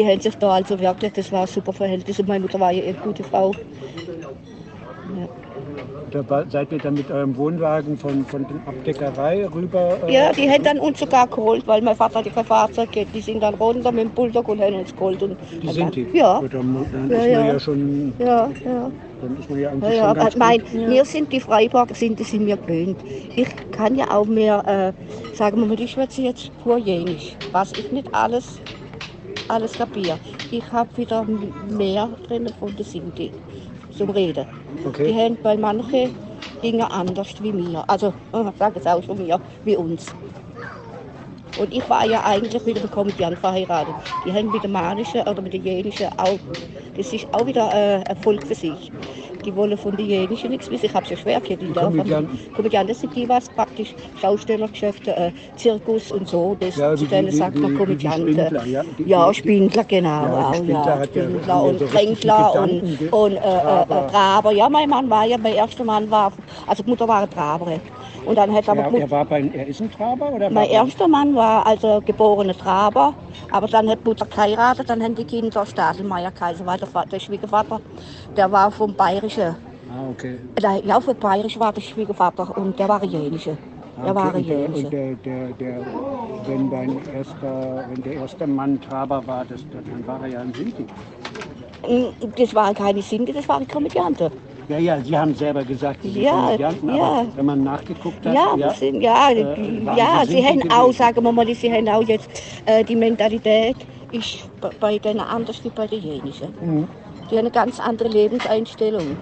[0.00, 2.18] die haben sich da also wirklich, das war ein super Verhältnis.
[2.18, 3.54] Und meine Mutter war ja eine gute Frau.
[6.10, 10.00] Da war- seid ihr dann mit eurem Wohnwagen von, von der Abdeckerei rüber?
[10.08, 13.14] äh, Ja, die haben dann uns sogar geholt, weil mein Vater hatte kein Fahrzeug gehabt.
[13.14, 15.22] Die sind dann runter mit dem Bulldog und haben uns geholt.
[15.22, 16.16] Und Die sind dann, die?
[16.16, 17.52] Ja, mu- dann Ja, ist man ja.
[17.52, 18.92] ja schon, ja, ja.
[19.20, 21.94] dann ist man ja Ja, eigentlich ja, schon ganz aber mein, wir sind die Freiburger,
[21.94, 23.02] sind, die sind mir gewöhnt.
[23.34, 24.92] Ich kann ja auch mehr, äh,
[25.36, 28.62] sagen wir mal, ich schwätze jetzt jenisch, was ich nicht alles,
[29.50, 30.20] alles kapiere.
[30.50, 33.34] Ich habe wieder mehr drin von der Sinti
[33.90, 34.46] zum Reden.
[35.04, 35.14] Die Okay.
[35.14, 36.12] haben bei manchen
[36.62, 37.84] Dingen anders wie mir.
[37.88, 40.16] Also, ich sage es auch schon mir, wie uns.
[41.54, 43.96] Und ich war ja eigentlich mit einem Komödiant verheiratet.
[44.24, 46.40] Die haben mit der Manischen oder mit der Jenischen auch,
[46.94, 48.92] das ist auch wieder äh, Erfolg für sich.
[49.44, 50.86] Die wollen von der Jenischen nichts wissen.
[50.86, 51.62] Ich habe es ja schwer gehabt.
[51.62, 51.92] in Dörfern.
[52.54, 52.88] Komödianten?
[52.90, 56.56] Das sind die, was praktisch Schaustellergeschäfte, äh, Zirkus und so.
[56.58, 58.32] Das, Ja, die- sagt wie- man die Komödianten.
[58.32, 58.82] Spindler, ja.
[58.98, 60.08] Die- ja, die- Spindler, genau.
[60.08, 64.06] Ja, die Spindler Spindler und Kränkler und, ge- und äh, äh, Traber.
[64.06, 64.52] äh, Traber.
[64.52, 66.32] Ja, mein Mann war ja, mein erster Mann war,
[66.66, 67.80] also die Mutter war ein Traber.
[68.24, 70.30] Und dann hat aber Ja, er, war bei, er ist ein Traber?
[70.32, 73.14] Oder mein war er- erster Mann war also geborener Traber,
[73.50, 77.80] aber dann hat Mutter geheiratet, dann haben die Kinder Stadelmeier geheißen, weil der, der Schwiegervater,
[78.36, 79.56] der war vom Bayerischen.
[79.88, 80.38] Ah, okay.
[80.60, 83.58] Der, ja, vom Bayerisch war der Schwiegervater und der war Jänische.
[83.96, 84.38] Ah, Der war okay.
[84.38, 85.84] Und der, und der, der, der,
[86.46, 90.52] wenn, dein erster, wenn der erste Mann Traber war, das, dann war er ja ein
[90.52, 90.86] Sinti.
[91.86, 94.30] Mm, Das waren keine Sinti, das waren Komödianten.
[94.70, 97.26] Ja, ja, Sie haben selber gesagt, Sie sind Ja, Komödianten, ja.
[97.34, 101.24] wenn man nachgeguckt hat, Ja, ja, sind, ja, äh, ja, sie sie haben auch, sagen
[101.24, 102.28] wir mal, sie haben auch jetzt
[102.66, 103.76] äh, die Mentalität
[104.12, 104.48] ist
[104.78, 106.54] bei- denen anders wie bei den Jenischen.
[106.60, 106.88] Mhm.
[107.28, 109.16] Die haben eine ganz andere Lebenseinstellung.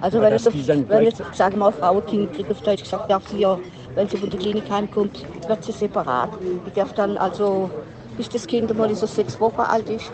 [0.00, 2.60] Also Aber wenn es, wenn jetzt, gleich- sagen wir mal, Frau ein Kind kriegt, auf
[2.62, 3.60] Deutsch gesagt, darf sie ja,
[3.94, 6.30] wenn sie von der Klinik heimkommt, wird sie separat.
[6.66, 7.70] Die darf dann also,
[8.16, 10.10] bis das Kind mal so sechs Wochen alt ist,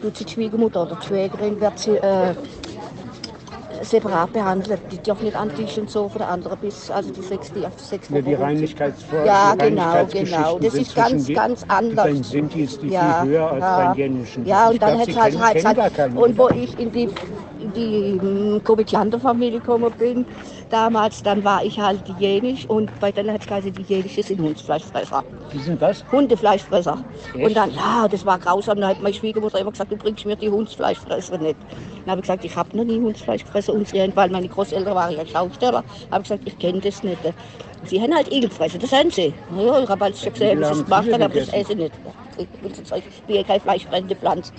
[0.00, 2.34] tut sie die Schwiegermutter oder die Schwägerin, wird sie äh,
[3.82, 4.80] separat behandelt.
[4.90, 7.64] Die darf nicht an Tisch und so von der anderen bis, also die sechs, die
[7.76, 8.34] sechs Ja, die.
[8.34, 10.58] Reinlichkeitsvor Ja, genau, genau.
[10.58, 12.28] Das ist ganz, ganz Beim anders.
[12.28, 13.76] Sinti ist die Ja, viel höher als ja.
[13.76, 14.46] beim Jenischen.
[14.46, 17.08] Ja, und dann Sie es halt, halt, und wo ich in die,
[17.60, 20.26] in die hm, Komödiantenfamilie gekommen bin,
[20.70, 24.40] damals, dann war ich halt Jenisch und bei denen hat es geheißen, die Jenische sind
[24.40, 25.24] Hundsfleischfresser.
[25.52, 26.04] Die sind was?
[26.10, 26.98] Hundefleischfresser.
[27.34, 27.44] Echt?
[27.44, 28.80] Und dann, ja, das war grausam.
[28.80, 31.56] Dann hat meine Schwiegermutter immer gesagt, du bringst mir die Hundsfleischfresser nicht.
[32.04, 35.26] Dann habe ich gesagt, ich habe noch nie Hundsfleischfresser unsere, weil meine Großeltern waren ja
[35.26, 35.84] Schausteller.
[36.10, 37.18] habe ich gesagt, ich kenne das nicht.
[37.84, 39.34] Sie haben halt Igelfresser, das haben sie.
[39.56, 41.72] Ja, ich habe halt schon gesehen, wie sie es haben gemacht haben, aber das esse
[41.72, 41.92] ich nicht.
[42.38, 42.72] Ich will
[43.28, 44.52] ich ja keine fleischbrennende Pflanze.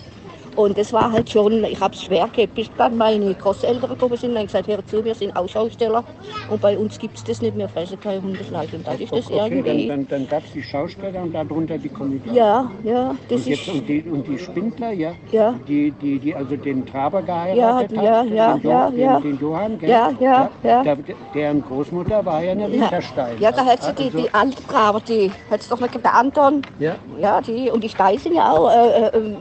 [0.58, 4.18] Und das war halt schon, ich habe es schwer gehabt, bis dann meine Großeltern gekommen
[4.18, 6.03] sind und haben gesagt, hör zu, wir sind auch Schausteller
[6.49, 8.74] und bei uns gibt es das nicht, wir fressen kein Hundefleisch.
[8.74, 9.88] Und dann ist das okay, irgendwie...
[9.88, 12.32] dann, dann, dann gab es die Schausteller und darunter die Komödie.
[12.34, 13.74] ja, ja, das Und, jetzt, ist...
[13.76, 15.53] und, die, und die Spindler, ja, Ja.
[15.68, 18.99] die, die, die also den Traber geheiratet Ja, hat, ja, ja, den, Jo- ja, den,
[18.99, 19.20] ja.
[19.20, 19.89] den Johann, gell?
[19.91, 20.84] Ja, ja, ja.
[20.84, 20.97] Der,
[21.36, 23.39] deren Großmutter war ja eine Ja, Ritterstein.
[23.39, 26.64] ja da hat sie die, Also- die andere Braver, die hat es doch der Anton,
[26.80, 29.36] Ja, ja, die, und die Steine sind ja auch, äh, äh, äh,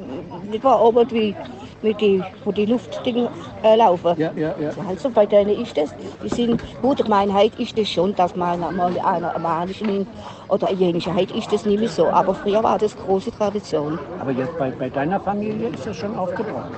[0.51, 1.35] nicht wahr, oben wie,
[1.83, 3.31] mit die, wo die Luftdinge
[3.63, 4.15] äh, laufen.
[4.17, 4.71] ja, ja, ja.
[4.89, 5.91] Also bei denen ist das,
[6.23, 10.09] die sind, gut, ich meine, heute ist das schon, dass man mal einer nimmt
[10.49, 13.99] oder jenische, heute ist das nicht mehr so, aber früher war das große Tradition.
[14.21, 16.71] Aber jetzt bei, bei deiner Familie ist das schon aufgebraucht.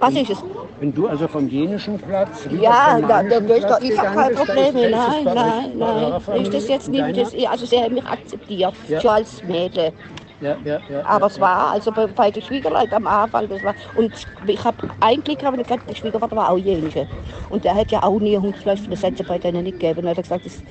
[0.00, 0.38] Was ist es?
[0.78, 5.24] Wenn du also vom jenischen Platz Ja, da, da, da, ich habe da ist nein,
[5.24, 6.42] nein, eurer nein.
[6.42, 9.00] Ist das jetzt nicht, das, also sie haben mich akzeptiert, Ja.
[9.00, 9.92] schon als Mädel.
[10.40, 13.62] Ja, ja, ja, Aber ja, es war also bei, bei den Schwiegerleuten am Anfang, das
[13.62, 17.08] war, und ich habe einen Glück gehabt, der Schwiegervater war auch jenische.
[17.48, 20.00] Und der hat ja auch nie Hundfleisch, das hat es bei denen nicht gegeben.
[20.00, 20.62] Und er hat gesagt, das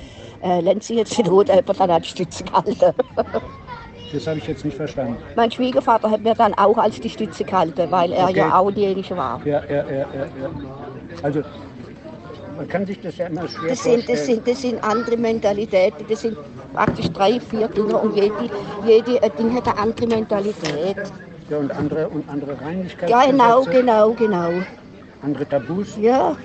[0.42, 2.94] äh, lernt sie jetzt in Hut, aber dann hat die Stütze gehalten.
[4.12, 5.24] Das habe ich jetzt nicht verstanden.
[5.34, 8.36] mein Schwiegervater hat mir dann auch als die Stütze gehalten, weil er Okay.
[8.36, 9.42] ja auch jenische war.
[9.44, 10.50] Ja, ja, ja, ja, ja.
[11.22, 11.44] Also,
[12.60, 16.05] man kann sich das ja immer schwer Das sind, das, sind, das sind andere Mentalitäten,
[16.10, 16.38] das sind
[16.74, 18.34] praktisch drei, vier Dinge und jede,
[18.86, 20.97] jede äh, Ding hat eine andere Mentalität.
[21.49, 23.10] Ja, und andere, und andere Reinlichkeiten.
[23.10, 24.51] Ja, genau, genau, genau.
[25.22, 25.97] Andere Tabus.
[26.01, 26.36] Ja,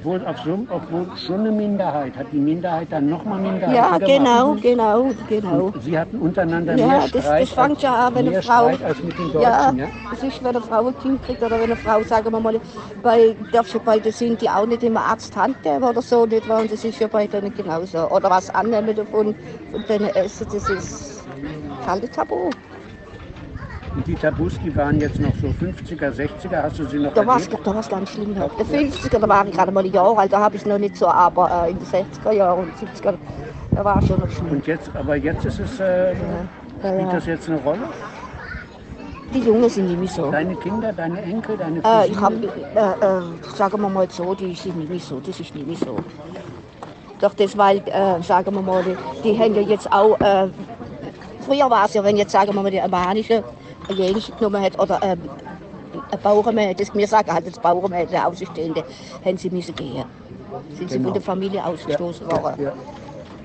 [0.00, 3.74] Obwohl, auf so, obwohl schon eine Minderheit hat die Minderheit dann nochmal Minderheit.
[3.76, 4.06] ja gemacht.
[4.06, 5.72] genau, genau, genau.
[5.78, 9.02] Sie hatten untereinander Ja, mehr das- Streit, das fängt ja an, wenn eine Frau- als
[9.02, 9.42] mit den Deutschen.
[9.42, 12.32] Ja, Ja, es ist, wenn eine Frau ein Kind kriegt oder wenn eine Frau, sagen
[12.32, 12.58] wir mal,
[13.02, 13.36] bei,
[13.84, 16.62] bei denen sind die auch nicht immer Arzt Hand geben oder so, nicht wahr?
[16.62, 18.08] Und das ist ja bei denen genauso.
[18.10, 19.34] Oder was annehmen davon,
[19.70, 21.28] von denen essen, das ist
[21.84, 22.50] kalte Tabu.
[23.96, 26.62] Und die Tabus, die waren jetzt noch so 50er, 60er.
[26.62, 28.34] Hast du sie noch Da war es da war's ganz schlimm.
[28.34, 28.50] noch.
[28.56, 30.78] Der 50er, da war ich gerade mal ein Jahr alt, da habe ich es noch
[30.78, 33.14] nicht so, aber äh, in den 60er Jahren und 70er,
[33.74, 34.50] da war es schon noch schlimm.
[34.50, 36.18] Und jetzt, aber jetzt ist es, äh, Ja,
[36.78, 37.12] spielt ja.
[37.12, 37.80] das jetzt eine Rolle?
[39.34, 40.30] Die Jungen sind nicht mehr so.
[40.30, 43.22] Deine Kinder, deine Enkel, deine Äh, ich habe, äh, äh,
[43.56, 45.96] sagen wir mal so, die sind nicht mehr so, das ist nicht mehr so.
[47.20, 50.16] Doch das, weil, äh, sagen wir mal, die, die haben ja jetzt auch,
[51.46, 53.42] früher war es ja, wenn jetzt, sagen wir mal, die albanische,
[53.94, 55.20] jenische genommen hat, oder ähm,
[56.10, 58.84] ein Bauernmädchen, das wir sagen halt das Bauernmädchen, der Außenstehende,
[59.24, 60.04] haben sie müssen gehen.
[60.74, 61.08] Sind sie Genau.
[61.08, 62.62] von der Familie ausgestoßen ja, worden.
[62.64, 62.72] ja.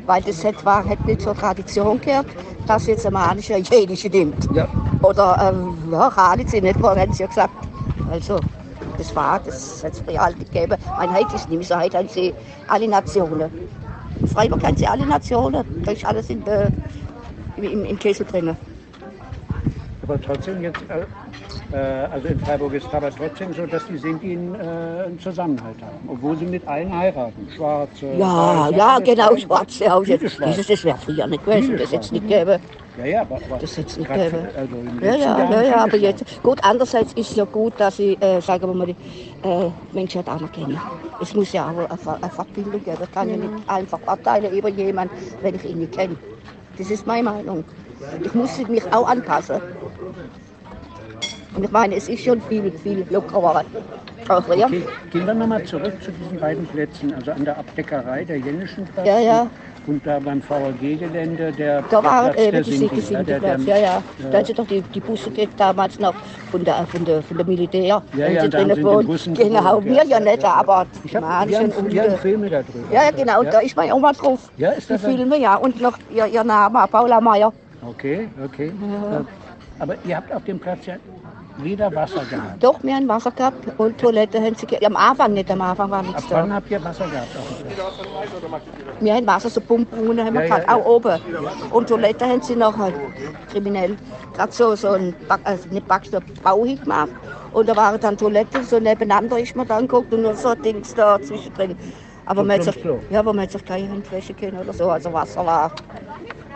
[0.05, 2.27] Weil das hat, war, hat nicht zur Tradition gehört,
[2.67, 4.47] dass jetzt ein albanische jenische nimmt.
[4.53, 4.67] Ja.
[5.01, 7.53] Oder ähm, ja, Ralitz nicht, haben sie ja gesagt.
[8.09, 8.43] Also,
[8.97, 10.03] das war, das hat es
[10.37, 10.77] nicht gegeben.
[10.97, 12.33] Mein heute ist nicht mehr so, heute haben sie
[12.67, 13.51] alle Nationen.
[14.25, 16.71] Freiburg haben sie alle Nationen, da ist alles in, äh,
[17.57, 18.55] im, im Kessel drin.
[20.07, 20.83] Aber trotzdem jetzt,
[21.71, 25.19] äh, äh, also in Freiburg ist es aber trotzdem so, dass die Sinti äh, einen
[25.19, 25.97] Zusammenhalt haben.
[26.07, 27.47] Obwohl sie mit allen heiraten.
[27.55, 28.05] Schwarze.
[28.17, 29.85] Ja, Weiße, ja, genau, schwarze.
[30.03, 30.63] Viele Das, Schwarze.
[30.67, 32.61] das wäre früher nicht gewesen, das es nicht gegeben.
[32.99, 36.23] Ja, ja, aber, aber Das es nicht für- Also Ja, ja, ja, ja, aber jetzt,
[36.43, 38.95] gut, andererseits ist es ja gut, dass ich, äh, sagen wir mal, die
[39.47, 40.79] äh, Menschen halt anerkennen.
[41.19, 42.97] Es muss ja auch eine, Ver- eine Verbindung geben.
[43.03, 46.15] Ich kann ja nicht einfach urteilen über jemanden, wenn ich ihn nicht kenne.
[46.77, 47.63] Das ist meine Meinung.
[48.23, 49.61] Ich muss mich auch anpassen.
[51.55, 53.63] Und ich meine, es ist schon viel, viel lockerer.
[54.27, 54.65] Auch früher.
[54.65, 58.83] Okay, gehen wir nochmal zurück zu diesen beiden Plätzen, also an der Abdeckerei der Jennischen
[58.85, 59.47] Platz Ja, ja.
[59.85, 63.01] und da beim VAG-Gelände der, Da war Platz eben der die Sinti.
[63.01, 64.03] Sinti der- der- ja, ja.
[64.31, 66.15] Da hat sie doch die, die Busse damals noch
[66.49, 68.01] von der, von der, von der Militär.
[68.13, 69.05] Ja, ja, da wohnen.
[69.05, 70.53] Bussen Genau, wir ja, ja ja, nicht, ja.
[70.55, 71.93] aber die Ich habe Manischen haben, und...
[71.93, 72.91] wir haben äh, Filme darüber.
[72.91, 74.49] Ja, ja, genau, da ist meine Oma drauf.
[74.57, 75.55] Ja, ist Die das ein- Filme, ja.
[75.55, 77.53] Und noch ihr, ihr Name, Paula Meyer.
[77.87, 78.73] Okay, okay.
[79.77, 79.83] Ja.
[79.83, 80.95] Aber ihr habt auf dem Platz ja
[81.57, 82.61] weder Wasser gehabt.
[82.61, 84.85] Doch, wir haben Wasser gehabt und Toilette haben sie gehabt.
[84.85, 86.55] Am Anfang nicht, am Anfang war Ab nichts wann da.
[86.55, 87.29] habt ihr Wasser gehabt?
[88.99, 90.85] Wir haben Wasser so pumpen und haben wir Ja, ja, gehabt, auch ja.
[90.85, 91.19] oben.
[91.71, 92.95] Und Toilette haben sie noch halt
[93.51, 93.95] kriminell.
[94.33, 97.09] Gerade so, so ein Back, also nicht Backstoff, Bau gemacht.
[97.53, 100.93] Und da waren dann Toiletten, so nebeneinander ist man dann geguckt und nur so Dings
[100.93, 101.77] da zwischendrin.
[102.25, 104.89] Aber man hat sich, ja, aber man hat sich keine Handwäsche können oder so.
[104.89, 105.71] Also Wasser war,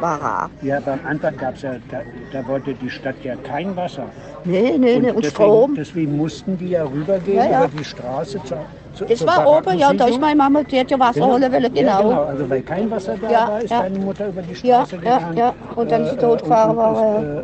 [0.02, 0.50] war.
[0.62, 4.06] Ja, aber am Anfang gab es ja, da, da wollte die Stadt ja kein Wasser.
[4.43, 5.12] Nee, nee, nee.
[5.12, 5.76] Und deswegen, Strom.
[5.76, 7.66] deswegen mussten die ja rübergehen Ja, ja.
[7.66, 8.58] über die Straße zur,
[8.93, 11.64] zu, Das war oben, ja, da ist meine Mama, die hat ja Wasser holen wollen,
[11.64, 12.10] Ja, genau.
[12.10, 12.24] genau.
[12.24, 13.82] Also weil kein Wasser da Ja, war, ist ja.
[13.82, 15.38] deine Mutter über die Ja, Straße ja, gegangen.
[15.38, 15.54] ja.
[15.76, 17.38] Und dann ist sie Äh, und- und worden,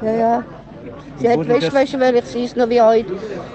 [0.00, 0.44] ist, äh, äh, Ja, ja.
[1.16, 3.12] Sie hat Wäschwäsche, weil ich sie ist noch wie heute.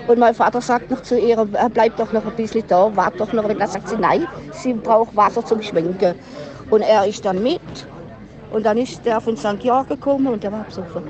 [0.08, 3.20] Und mein Vater sagt noch zu ihr, äh, bleib doch noch ein bisschen da, wart
[3.20, 3.43] doch noch.
[3.43, 6.16] Und dann sagt sie, nein, sie braucht Wasser zum Schwenken.
[6.70, 7.60] Und er ist dann mit.
[8.52, 9.60] Und dann ist der von St.
[9.60, 11.04] Georg gekommen und der war besoffen.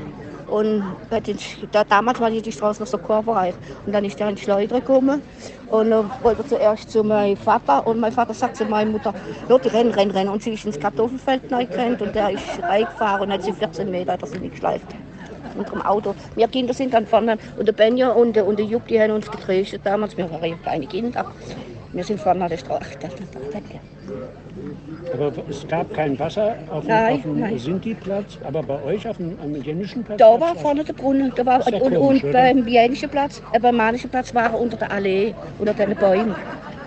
[0.48, 1.38] Und bei den,
[1.72, 3.54] da, damals war die Straße noch so kurvenreich.
[3.86, 5.22] Und dann ist der in die Schleudern gekommen
[5.70, 7.86] und dann wollte er zuerst zu meinem Vater.
[7.86, 9.14] Und mein Vater sagt zu meiner Mutter,
[9.50, 10.30] Lotti, renn, renn, renn.
[10.30, 14.18] Und sie ist ins Kartoffelfeld reingerannt und der ist reingefahren und hat sie 14 Meter
[14.20, 14.88] er sie nicht geschleift.
[15.58, 16.16] Unserem Auto.
[16.36, 19.12] Wir Kinder sind dann vorne und der Benja und der, und der Jupp, die haben
[19.12, 20.16] uns getröstet damals.
[20.16, 21.26] Wir waren ja kleine Kinder.
[21.94, 22.86] Wir sind vorne an der Straße.
[25.14, 27.60] Aber es gab kein Wasser auf dem, Nein, auf dem nein.
[27.60, 30.18] Sinti-Platz, aber bei euch auf dem, am Jenischen Platz?
[30.18, 31.32] Da war vorne der Brunnen.
[31.36, 34.78] Da war, und, komisch, und beim Jenischen Platz, äh, beim Manischen Platz war er unter
[34.78, 36.36] der Allee, unter den Bäumen.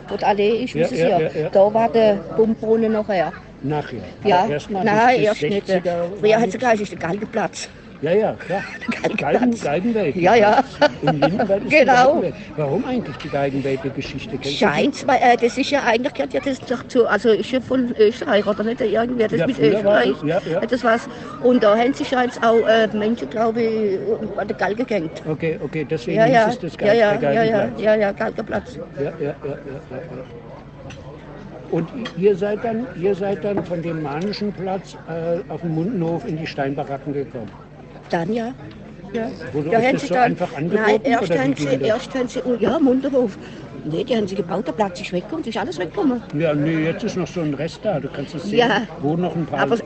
[0.08, 1.30] Wo die Allee ist, Ja, wissen Sie ja, ja.
[1.30, 1.48] ja.
[1.50, 3.32] Da war der Pumpbrunnen nachher.
[3.62, 4.00] Nachher.
[4.24, 5.68] Ja, erst nein, erst nicht.
[5.68, 7.68] 60er Früher hat es geheißen, der Galgenplatz.
[8.02, 8.62] Ja, ja, klar.
[9.18, 9.50] Geigen.
[9.60, 10.16] Geigenwelt.
[10.16, 10.64] Ja, ja.
[11.02, 12.22] In ist Genau.
[12.22, 12.32] die.
[12.56, 14.38] Warum eigentlich die Geigenwelt-Geschichte?
[14.48, 17.60] Scheint, weil äh, das ist ja eigentlich gehört ja das doch zu, also ist ja
[17.60, 20.12] von Österreich oder nicht irgendwer, das Ja, mit war Österreich.
[20.22, 20.60] das, ja, ja.
[20.60, 21.08] Das war's.
[21.42, 23.98] Und da haben sich scheint auch äh, Menschen, glaube ich,
[24.38, 25.22] an der Galge gehängt.
[25.28, 27.80] Okay, okay, deswegen Ja, ja, es das ja, Geig ja, ja, ja, Geigenplatz.
[27.82, 28.76] ja, ja, Galgenplatz.
[28.76, 30.24] Ja, ja, ja, ja, ja, ja.
[31.70, 36.26] Und ihr seid dann, ihr seid dann von dem Manischen Platz äh, auf dem Mundenhof
[36.26, 37.50] in die Steinbaracken gekommen.
[38.10, 38.52] Dann ja.
[39.12, 39.28] ja.
[39.52, 40.36] Wurde Da haben das sie so dann,
[40.72, 41.88] Nein, erst haben sie, das?
[41.88, 43.38] erst haben sie, oh, ja, Munderhof.
[43.84, 46.20] Nee, die haben sie gebaut, der Platz ist weggekommen, ist alles weggekommen.
[46.38, 48.58] Ja, nee, jetzt ist noch so ein Rest da, du kannst es sehen.
[48.58, 48.82] Ja.
[49.00, 49.60] Wo noch ein paar.
[49.60, 49.78] Aber,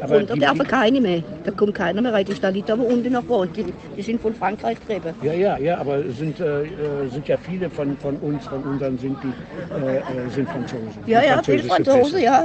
[0.00, 1.22] Aber unter die- darf er keine mehr.
[1.44, 2.24] Da kommt keiner mehr rein.
[2.24, 3.54] Die Stalit aber unten noch wohnt.
[3.56, 5.14] Die, die sind von Frankreich getrieben.
[5.22, 8.62] Ja, ja, ja, aber es sind, äh, äh, sind ja viele von, von uns, von
[8.62, 9.28] unseren sind die
[9.74, 10.02] äh, äh,
[10.34, 10.88] sind Franzosen.
[11.06, 12.44] Ja, ja, viele Franzosen, ja.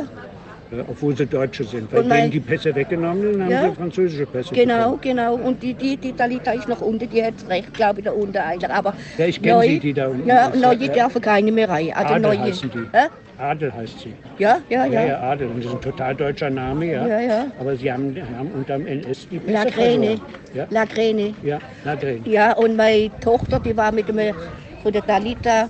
[0.87, 1.91] Obwohl sie Deutsche sind.
[1.93, 3.69] Weil mein- denen die Pässe weggenommen sind, haben Ja.
[3.69, 5.01] sie französische Pässe Genau, bekommen.
[5.01, 5.35] genau.
[5.35, 8.37] Und die, die, die Talita ist noch unten, die hat recht, glaube ich, da unten
[8.37, 8.71] eigentlich.
[8.71, 10.93] Aber Ja, ich kenn neue- sie, die da unten Ja, ist, neue ja.
[10.93, 11.91] dürfen keine mehr rein.
[11.93, 12.39] Also Adel neue.
[12.39, 12.87] heißen die.
[12.97, 13.07] Hä?
[13.37, 14.13] Adel heißt sie.
[14.37, 15.19] Ja, ja, Ja, ja.
[15.21, 15.47] Adel.
[15.47, 17.07] Und das ist ein total deutscher Name, ja.
[17.07, 17.45] Ja, ja.
[17.59, 20.05] Aber sie haben, haben unterm NS die Pässe La Grene.
[20.17, 20.21] verloren.
[20.53, 21.33] Ja, La Grene.
[21.43, 22.21] ja, La Grene.
[22.25, 24.19] Ja, und meine Tochter, die war mit dem,
[24.81, 25.69] von der Talita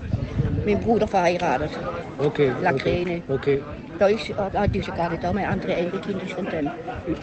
[0.65, 1.71] mit dem Bruder verheiratet.
[2.19, 2.51] Okay.
[2.61, 3.23] La okay.
[3.27, 3.61] Okay.
[4.03, 6.69] Da ist, ah, die ist ja gar nicht da, meine andere Enkelkind ist von dem.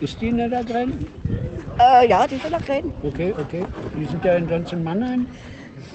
[0.01, 0.95] Ist die in der La Grene?
[1.79, 2.91] Äh, ja, die ist La Grene.
[3.03, 3.67] Okay, okay.
[3.99, 5.27] Die sind ja in in Mannheim.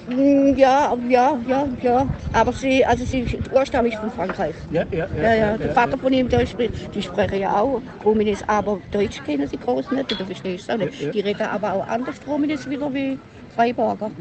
[0.06, 2.08] Hm, Ja, ja, ja, ja.
[2.32, 4.54] Aber sie, also sie ist ursprünglich von Frankreich.
[4.70, 8.44] Ja, ja, Ja, ja, der Vater von ihm, der spricht, die sprechen ja auch Ruminis,
[8.46, 11.00] aber Deutsch kennen sie groß nicht, du verstehst auch nicht.
[11.00, 11.12] Ja, ja.
[11.12, 13.18] Die reden aber auch anders Ruminis wieder wie
[13.48, 14.12] Freiburger.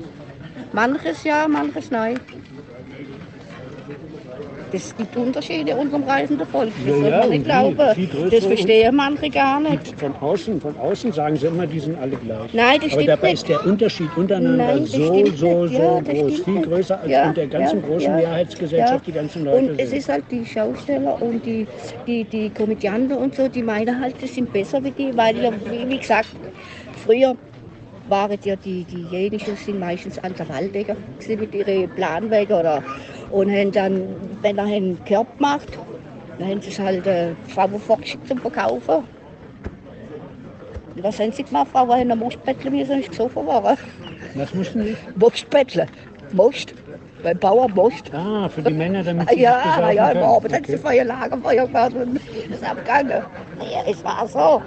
[0.72, 2.20] Manches ja, manches nein.
[4.76, 6.70] Das gibt Unterschiede unserem reisenden Volk.
[6.86, 7.78] Das Ja, ja, man nicht glauben.
[8.30, 9.98] Das verstehen manche gar nicht.
[9.98, 12.54] Von außen, von außen sagen sie immer, die sind alle gleich.
[12.54, 13.44] Nein, das Aber stimmt dabei nicht.
[13.44, 16.34] ist der Unterschied untereinander Nein, das so, stimmt so, so Ja, das groß.
[16.34, 19.80] stimmt Viel größer als Ja, in der ganzen ja, großen Mehrheitsgesellschaft die ganzen Leute Und
[19.80, 19.98] es sind.
[20.00, 21.68] ist halt die Schausteller und die,
[22.06, 25.98] die, die Komödianten und so, die meinen halt, die sind besser wie die, weil, wie
[25.98, 26.36] gesagt,
[26.98, 27.38] früher
[28.10, 30.96] waren ja die, diejenigen sind meistens an der Waldecker
[31.28, 32.84] mit ihren Planwegen oder
[33.32, 35.78] und haben dann, wenn er einen Körb macht,
[36.38, 39.04] dann haben sie es halt äh, Frauen vorgeschickt zum Verkaufen.
[40.96, 41.68] Und was haben sie gemacht?
[41.72, 43.78] Frauen haben am Mostbetteln müssen, ist gesoffen worden.
[44.36, 44.98] Das mussten sie?
[45.16, 45.90] Mostbetteln.
[46.32, 46.74] Most.
[47.24, 48.14] Beim Bauer Most.
[48.14, 50.78] Ah, für die Männer, damit sie Ja, ja, im Abend sie Okay.
[50.78, 53.24] Feuer Lagerfeuer gemacht und ist abgegangen.
[53.60, 54.62] Ja, es war so.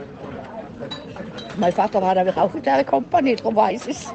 [1.56, 4.14] Mein Vater war dann auch in der Kompanie, darum weiß ich es.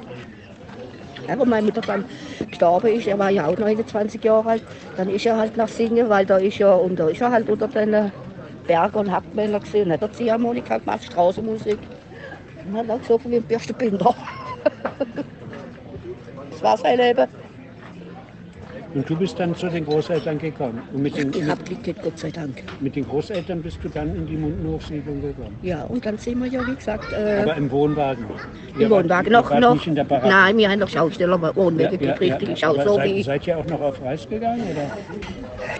[1.27, 2.05] Ja, wo meine Mutter dann
[2.49, 4.63] gestorben ist, er war ja auch 29 Jahre alt,
[4.97, 7.49] dann ist er halt nach Singen, weil da ist er, und da ist er halt
[7.49, 8.11] unter den
[8.67, 11.79] Berg- und Hackmännern gesehen, hat er Ziehharmonika gemacht, Straßenmusik.
[12.65, 14.15] Und hat auch gesoffen wie ein Bürstenbinder.
[16.51, 17.27] das war sein Leben.
[18.95, 20.81] Und du bist dann zu den Großeltern gekommen.
[20.93, 22.61] Und mit den, Ich hab Glück Gott sei Dank.
[22.79, 25.55] mit den Großeltern bist du dann in die Mundenhofsiedlung gekommen.
[25.63, 28.25] Ja, und dann sind wir ja, wie gesagt, äh, Aber im Wohnwagen.
[28.77, 29.49] im wart- Wohnwagen noch.
[29.59, 30.27] noch Nicht in der Baracke.
[30.29, 33.23] Nein, wir haben noch Schausteller, aber Wohnwege Ja, gibt richtig ja, Aber so seid, wie.
[33.23, 34.61] seid ihr auch noch auf Reis gegangen?
[34.61, 34.91] Oder?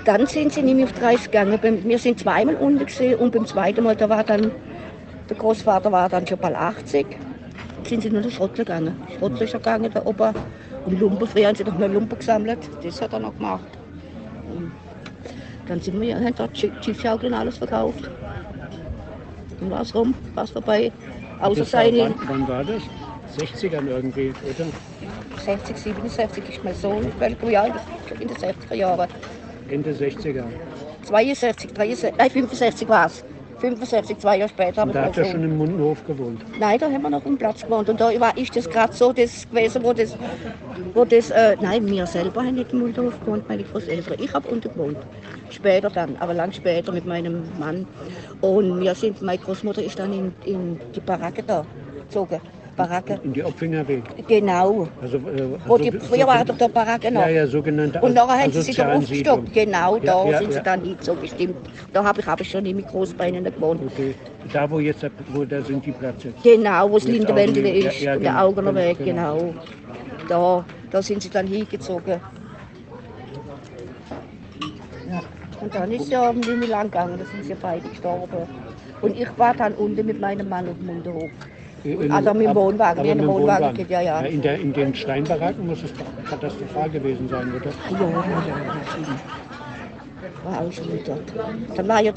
[0.06, 1.60] Dann sind sie nicht mehr auf die Reise gegangen.
[1.84, 4.50] Wir sind zweimal unten gesehen und beim zweiten Mal, da war dann,
[5.30, 7.06] der Großvater war dann schon bald 80,
[7.84, 8.96] sind sie nur den Schrott gegangen.
[9.20, 10.34] Schrott ist gegangen, der Opa.
[10.86, 13.66] Und Lumpen, früher haben sie noch mal Lumpen gesammelt, das hat er noch gemacht.
[14.54, 14.72] Und
[15.68, 18.10] dann sind wir, haben dort Schiffschaukeln und alles verkauft.
[19.62, 20.92] War es rum, war es vorbei.
[21.40, 22.84] Außer seine wann, wann war das?
[23.38, 24.68] 60ern irgendwie, oder?
[25.44, 27.68] 60, 67 ist mein Sohn, welchem Jahr,
[28.20, 29.10] in den 60er Jahren.
[29.70, 30.44] Ende 60er.
[31.06, 33.24] 62, 63, nein, 65 war es.
[33.64, 34.84] 65, zwei Jahre später.
[34.84, 36.44] Und da ich hat er schon im Mundenhof gewohnt.
[36.60, 37.88] Nein, da haben wir noch einen Platz gewohnt.
[37.90, 40.18] Und da war ist das gerade so das gewesen, wo das,
[40.94, 44.18] wo das äh, nein, wir selber haben nicht im Mundenhof gewohnt, meine Großeltern.
[44.20, 44.98] Ich habe unten gewohnt.
[45.50, 47.88] Später dann, aber lang später mit meinem Mann.
[48.42, 51.66] Und wir sind, meine Großmutter ist dann in, in die Baracke da
[52.14, 52.42] gezogen.
[52.76, 53.20] Baracke.
[53.24, 54.04] In die Opfinger Weg.
[54.28, 54.88] Genau.
[55.02, 55.22] Also, äh,
[55.68, 57.22] Wo also, die, früher war doch der Baracke noch.
[57.22, 59.40] Ja, ja, sogenannte Und nachher haben sie sich Asozialensiedlung.
[59.40, 59.54] aufgestockt.
[59.66, 60.64] Genau, da Ja, ja, sind sie ja.
[60.64, 61.56] dann hingezogen, stimmt.
[61.94, 63.82] Da habe ich, hab ich schon immer groß bei ihnen gewohnt.
[63.86, 64.16] Okay.
[64.52, 66.34] Da, wo jetzt, wo da sind die Plätze.
[66.44, 69.38] Genau, wo Mit Lindenwälder Augen- ist, ja, ja, und der genau, Augener Weg, genau.
[69.38, 69.54] genau.
[70.28, 72.20] Da, da sind sie dann hingezogen.
[75.62, 78.48] Und dann ist ja nicht mehr lang gegangen, da sind sie beide gestorben.
[79.02, 81.30] Und ich war dann unten mit meinem Mann auf dem Munderhof.
[81.84, 84.22] In- Also mit dem Wohnwagen, aber mit dem Wohnwagen geht, ja, ja.
[84.22, 87.72] In, der, in den Steinbaracken muss es doch katastrophal gewesen sein, oder?
[87.90, 88.54] Ja, ja, ja.
[90.44, 91.34] War schon dort.
[91.76, 92.14] Dann war ja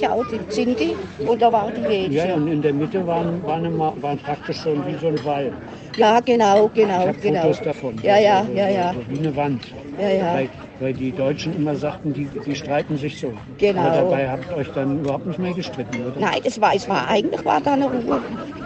[0.00, 0.94] ja auch die Zinti
[1.26, 1.80] und da war die
[2.14, 2.34] Ja, Jäger.
[2.36, 5.52] und in der Mitte waren, waren, immer, waren praktisch so wie so ein Wall.
[5.96, 7.40] Ja, genau, Ich genau, habe genau.
[7.46, 8.00] Fotos davon.
[8.02, 8.94] Ja, ja, so, ja, ja.
[9.08, 9.62] Wie eine Wand.
[9.98, 10.34] Ja, ja.
[10.34, 10.48] Weil,
[10.80, 13.32] weil die Deutschen immer sagten, die, die streiten sich so.
[13.58, 13.80] Genau.
[13.80, 16.20] Aber dabei habt ihr euch dann überhaupt nicht mehr gestritten, oder?
[16.20, 18.20] Nein, es war, es war, eigentlich war da eine Ruhe.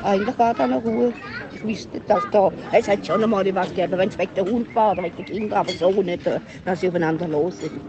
[0.05, 1.13] Eigentlich war da eine Ruhe.
[1.55, 4.75] Ich wusste, dass da, es hat schon einmal was gegeben, wenn es wegen der Hund
[4.75, 7.81] war oder wegen der Kinder, aber so nicht, äh, dass sie aufeinander los sind.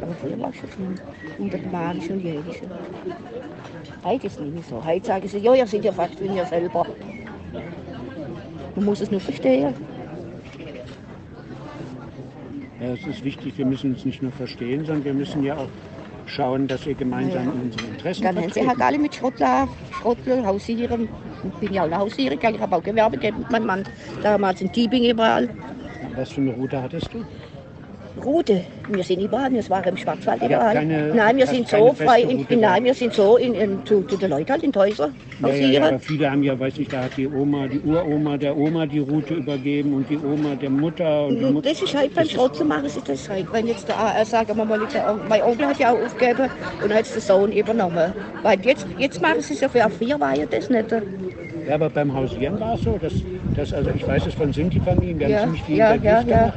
[0.00, 0.94] Aber früher war es schon schlimm.
[1.38, 2.70] Unter dem Manischen und Jährischen.
[4.04, 4.84] Heute ist es nicht mehr so.
[4.84, 6.86] Heute sagen sie, ja, ihr seid ja fast wie ihr selber.
[8.76, 9.74] Man muss es nur verstehen.
[12.84, 15.70] Ja, es ist wichtig, wir müssen uns nicht nur verstehen, sondern wir müssen ja auch
[16.26, 21.08] schauen, dass wir gemeinsam unsere Interessen Dann haben sie halt alle mit Schrottler, Schrottler, Hausieren.
[21.44, 23.84] Ich bin ja auch eine Hausierin, ich habe auch Gewerbe gegeben mit meinem Mann.
[24.22, 25.48] Damals in Tiebing überall.
[26.14, 27.24] Was für eine Route hattest du?
[28.16, 28.64] Route.
[28.88, 30.74] Wir sind überall, wir waren im Schwarzwald Ja, überall.
[30.74, 34.02] keine- nein, wir sind so frei, in, in, nein, wir sind so in, in, zu,
[34.02, 35.10] zu den Leuten halt in Häuser
[35.40, 38.36] Ja, ja, ja, aber viele haben ja, weiß ich, da hat die Oma, die Uroma
[38.36, 41.68] der Oma die Route übergeben und die Oma der Mutter und die Mutter.
[41.70, 43.46] das ist halt beim zu machen, ist das halt.
[43.52, 46.48] Wenn jetzt der, äh, sagen wir mal, der, mein Onkel hat ja auch aufgegeben
[46.82, 48.12] und hat der Sohn übernommen.
[48.42, 50.94] Weil jetzt, jetzt machen sie es ja für vier war ja das nicht.
[51.66, 53.14] Ja, aber beim Hausieren war es so, dass,
[53.54, 56.52] dass also ich weiß es von Sinti-Familien, wir Ja, haben ziemlich viel ja, ja, ja.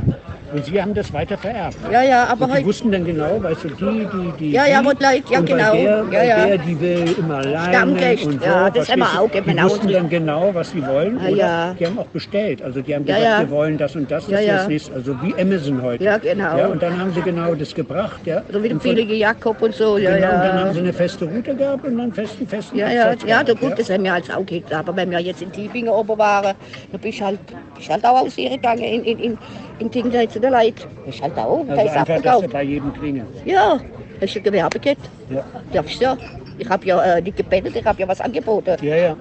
[0.53, 1.75] Und sie haben das weiter vererbt.
[1.91, 2.65] Ja, ja, aber Und die heute.
[2.67, 4.51] wussten dann genau, weißt du, die, die, die.
[4.51, 5.71] Ja, ja, die Leute- ja, und genau.
[5.71, 6.45] Bei der, Ja, bei ja.
[6.47, 7.73] der, die will immer alleine.
[7.73, 11.17] Stammgäste, und so, ja, das haben wir auch, Die wussten dann genau, was sie wollen.
[11.19, 11.75] Ah, oder ja.
[11.79, 12.61] Die haben auch bestellt.
[12.61, 13.39] Also die haben Ja, gesagt, ja.
[13.47, 14.53] wir wollen das und das, das Ja, ist ja.
[14.57, 14.93] das nächste.
[14.93, 16.03] Also wie Amazon heute.
[16.03, 16.57] Ja, genau.
[16.57, 18.21] Ja, und dann haben sie genau das gebracht.
[18.25, 18.43] Ja.
[18.51, 19.97] So wie der billige Jakob und so.
[19.97, 20.73] Ja, Genau, und dann haben ja.
[20.73, 23.89] sie eine feste Route gehabt und dann festen, festen Ja, ja, ja, gehabt, gut, das
[23.89, 24.73] haben wir als auch gekriegt.
[24.73, 26.53] Aber wenn wir jetzt in Tiefingen oben waren,
[26.91, 27.39] dann bist du halt,
[27.75, 29.37] bist halt auch aus ihr gegangen in, in, in,
[29.79, 30.83] in Dingen zu den Leuten.
[31.05, 32.51] Bist halt auch, da Also ist einfach, abgekauft.
[32.51, 33.27] bei jedem klingelt.
[33.45, 33.79] Ja,
[34.21, 35.09] hast du Gewerbe gehabt?
[35.29, 35.43] Ja.
[35.73, 36.17] Darfst du ja.
[36.59, 38.77] Ich habe ja äh, nicht gebettelt, ich habe ja was angeboten.
[38.81, 39.15] Ja, ja.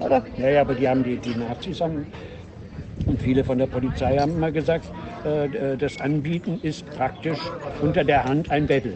[0.00, 0.22] Oder?
[0.38, 2.06] Ja, ja, aber die haben die, die Nazis haben
[3.06, 4.84] und viele von der Polizei haben immer gesagt,
[5.24, 7.38] äh, äh, das Anbieten ist praktisch
[7.82, 8.94] unter der Hand ein Bettel.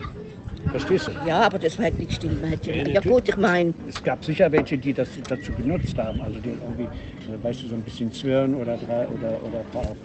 [0.74, 1.12] Verstehst du?
[1.24, 2.42] Ja, aber das war halt nicht stimmen.
[2.42, 6.20] Hätte- Ja, Ja, gut, ich meine, Es gab sicher welche, die das dazu genutzt haben.
[6.20, 6.84] Also die irgendwie,
[7.28, 8.74] äh, weißt du, so ein bisschen Zwirn oder
[9.08, 9.96] oder, oder ein paar,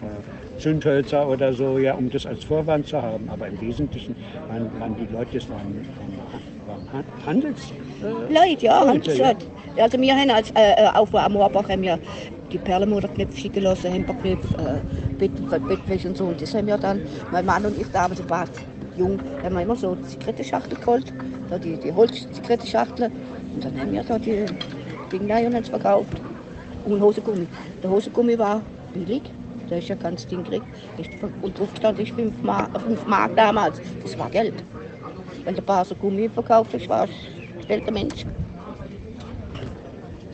[0.56, 3.28] Zündhölzer oder so, ja, um das als Vorwand zu haben.
[3.28, 4.16] Aber im Wesentlichen
[4.46, 6.22] waren, waren die Leute, das waren, waren,
[6.66, 7.74] waren Han- Handels.
[8.00, 9.50] Äh, Leute, ja, haben Leute, sie gesagt.
[9.76, 11.98] Also wir haben als äh, äh, auf am Moorbach haben wir
[12.52, 14.82] die Perlenmoderknöpfe schicken lassen, Hemperknöpfe, äh,
[15.18, 16.26] Bett, Bettwäsche und so.
[16.28, 17.00] Und das haben wir dann,
[17.30, 18.48] mein Mann und ich damals, ein paar
[19.00, 21.12] jung, haben wir immer so Zigarettenschachtel geholt,
[21.48, 23.10] da die, die Holzzigarettenschachtel.
[23.54, 24.44] Und dann haben wir da die
[25.12, 26.16] es verkauft.
[26.84, 27.46] Und Hosengummi.
[27.82, 28.62] Der Hosengummi war
[28.94, 29.22] billig.
[29.68, 30.66] Der ist ja ganz ding gekriegt.
[31.42, 33.80] Und drauf stand ich 5 Mark, 5 Mark damals.
[34.02, 34.54] Das war Geld.
[35.44, 37.10] Wenn der Paar so Gummi verkauft hat, war ein
[37.64, 38.26] stellter Mensch.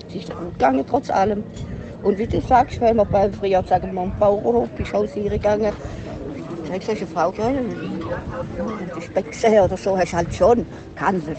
[0.09, 1.45] Es ist gut gegangen, trotz allem.
[2.03, 5.31] Und wie du sagst, wenn man beim früher sagen wir, am Bauernhof bist du hausieren
[5.31, 5.73] gegangen,
[6.67, 11.39] sagst du eine Frau, ja, wenn du Speck gesehen oder so, hast halt schon gehandelt.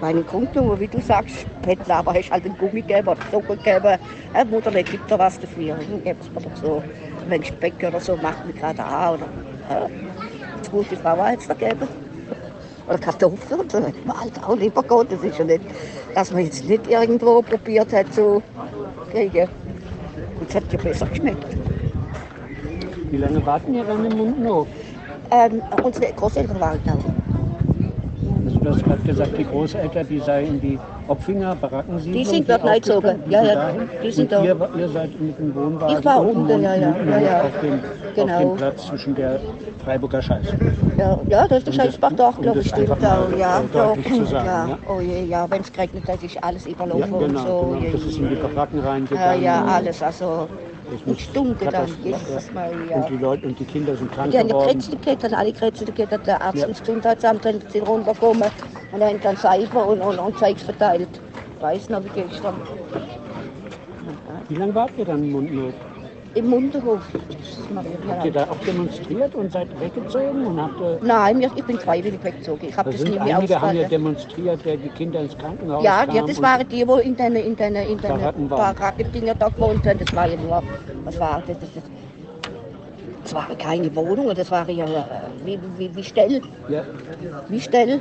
[0.00, 3.98] Meine Grundnummer, wie du sagst, Bettler, aber hast halt einen Gummi gegeben oder Zucker gegeben.
[4.32, 5.74] Ja, Mutter gibt da was dafür.
[5.74, 6.82] Dann gibt es mir so,
[7.28, 9.14] wenn Speck oder so macht mir gerade an.
[9.14, 9.26] Oder,
[9.70, 9.88] ja.
[10.56, 11.88] Jetzt gute Frau hat es da gegeben.
[12.86, 13.78] Oder Kartoffeln so.
[13.78, 15.10] Hätte man halt auch lieber Gott.
[15.10, 15.64] Das ist ja nicht,
[16.14, 18.40] dass man jetzt nicht irgendwo probiert hat zu
[19.10, 19.48] kriegen.
[20.38, 21.56] Und es hat ja besser geschmeckt.
[23.10, 24.68] Wie lange warten ihr dann im Mundenhof?
[25.30, 26.92] Ähm, unsere Großeltern waren da.
[28.44, 32.48] Also du hast gerade gesagt, die Großeltern, die seien in die Opfinger Baracken Die sind
[32.48, 33.20] dort reingezogen.
[33.28, 34.42] Ja, ja, die sind da.
[34.44, 37.40] ihr, ihr seid mit dem Wohnwagen Ich war oben unten, ja, ja, ja, ja.
[37.42, 37.80] Auf, dem, auf
[38.14, 38.38] Genau.
[38.38, 39.40] dem Platz zwischen der
[39.84, 40.54] Freiburger Scheiße.
[40.96, 44.06] Ja, ja, das ist der das- Scheißbach doch, um glaube ich, stimmt mal, Ja, deutlich
[44.14, 44.68] zu sagen, ja.
[44.68, 44.78] ja.
[44.88, 47.76] Oh je, ja, wenn es geregnet hat, ist alles Ja, überlaufen genau, und so.
[47.80, 47.92] genau.
[47.92, 48.24] Das ist je.
[48.24, 49.42] in die Baracken Ja, reingegangen.
[49.42, 50.48] ja, alles, also
[51.04, 52.50] Muss stunken dann, Jesus.
[52.52, 52.96] Maria.
[52.96, 54.78] Und die Leute und die Kinder sind krank Die haben die geworden.
[54.90, 56.66] Gekriegt, haben alle gekriegt, hat der Arzt Ja.
[56.66, 58.50] ins Gesundheitsamt sind runtergekommen
[58.90, 61.20] und haben dann Seife und, und, und Zeugs verteilt.
[61.60, 62.62] Weiß noch, wie gestern.
[64.48, 65.74] Wie lange wart ihr dann im Mundnot?
[66.34, 67.00] Im Maria,
[68.08, 70.46] Habt ihr da auch demonstriert und seid weggezogen?
[70.46, 72.66] Und habt ihr, Nein, ich bin freiwillig weggezogen.
[72.68, 73.90] Ich habe da das nie sind mehr einige haben ja ausgehalten.
[73.90, 77.16] demonstriert, der die Kinder ins Krankenhaus Ja, kamen ja, das und- waren die, die in
[77.16, 78.74] den in den, in den Baracken waren.
[78.76, 79.98] Baracken-Dinger da gewohnt haben.
[79.98, 80.62] Das war ja nur,
[81.04, 81.58] was war das?
[81.58, 81.84] Das, das,
[83.24, 85.04] das waren keine Wohnungen, das waren ja äh,
[85.44, 86.82] wie, wie, wie Stell, Ja,
[87.48, 88.00] wie Stell.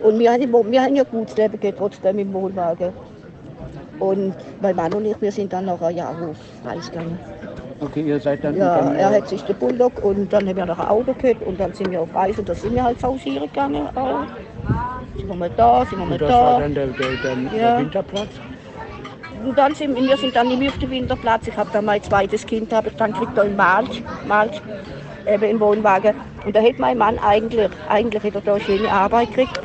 [0.00, 2.92] Und wir haben, im- wir haben ja gutes Leben gehabt, trotzdem im Wohnwagen.
[3.98, 7.18] Und mein Mann und ich, wir sind dann noch ein Jahr auf Reis gegangen.
[7.82, 8.56] Okay, ihr seid dann.
[8.56, 11.42] Ja, er äh, hat sich den Bulldog und dann haben wir noch ein Auto gehabt
[11.44, 13.88] und dann sind wir auf Reis und da sind wir halt pausieren gegangen.
[13.94, 14.24] Auch.
[15.16, 16.60] Sind wir mal da, sind wir mal und das war da.
[16.60, 17.70] dann der, der, der, Ja.
[17.70, 18.28] der Winterplatz.
[19.44, 21.48] Und dann sind wir sind dann nicht mehr auf dem Winterplatz.
[21.48, 24.62] Ich habe dann mein zweites Kind habe ich dann gekriegt da in Malch, Malch
[25.26, 26.14] eben im Wohnwagen.
[26.46, 29.60] Und da hätte mein Mann eigentlich, eigentlich hätte er da schöne Arbeit gekriegt.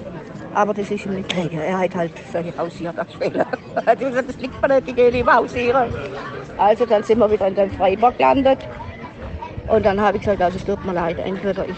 [0.53, 1.59] Aber das ist ihm nicht gelegen.
[1.59, 5.33] Er hat halt solche Er hat gesagt, das liegt mir nicht, ich gehe nicht im
[5.33, 5.89] Hausieren.
[6.57, 8.59] Also dann sind wir wieder in den Freiburg gelandet.
[9.67, 11.75] Und dann habe ich gesagt, also es tut mir leid, entweder ich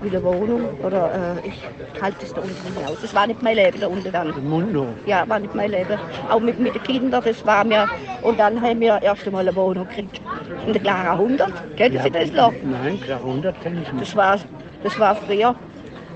[0.00, 1.54] will eine Wohnung oder äh, ich
[2.00, 2.96] halte es da unten nicht aus.
[3.02, 4.28] Das war nicht mein Leben da unten dann.
[4.30, 4.88] Im Mundnot.
[5.06, 5.98] Ja, war nicht mein Leben.
[6.30, 7.88] Auch mit, mit den Kindern, das war mir.
[8.22, 10.20] Und dann haben wir erst einmal eine Wohnung gekriegt.
[10.66, 11.76] In der Clara 100.
[11.76, 12.52] Kennen Sie das noch?
[12.62, 14.02] Nein, klar, 100 kenne ich nicht.
[14.08, 14.38] Das war,
[14.82, 15.54] das war früher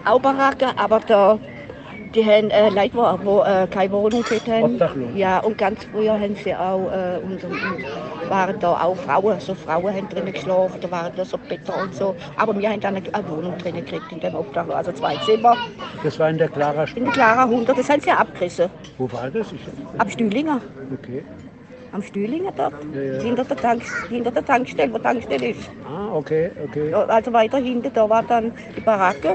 [0.04, 1.38] auch Baracke, aber da,
[2.14, 4.62] die haben äh, Leute, die wo, äh, keine Wohnung haben.
[4.64, 5.08] Obdachlos.
[5.14, 7.60] Ja, und ganz früher haben sie auch, äh, und, und,
[8.28, 11.94] waren da auch Frauen, so Frauen haben drinnen geschlafen, da waren da so Betten und
[11.94, 12.14] so.
[12.36, 15.56] Aber wir haben dann eine, eine Wohnung drinnen gekriegt in dem Obdachlos, also zwei Zimmer.
[16.02, 17.04] Das war in der Clara In Stadt.
[17.06, 18.68] der Clara 100, das haben sie abgerissen.
[18.98, 19.52] Wo war das?
[19.52, 19.60] Ich,
[19.98, 20.60] Ab Stühlinger.
[20.92, 21.22] okay.
[21.92, 22.72] Am Stühlinger dort.
[22.94, 23.20] Ja, ja.
[23.22, 25.70] Hinter, der Tank, hinter der Tankstelle, wo die Tankstelle ist.
[25.86, 26.90] Ah, okay, okay.
[26.90, 29.34] Ja, Also weiter hinten, da war dann die Baracke.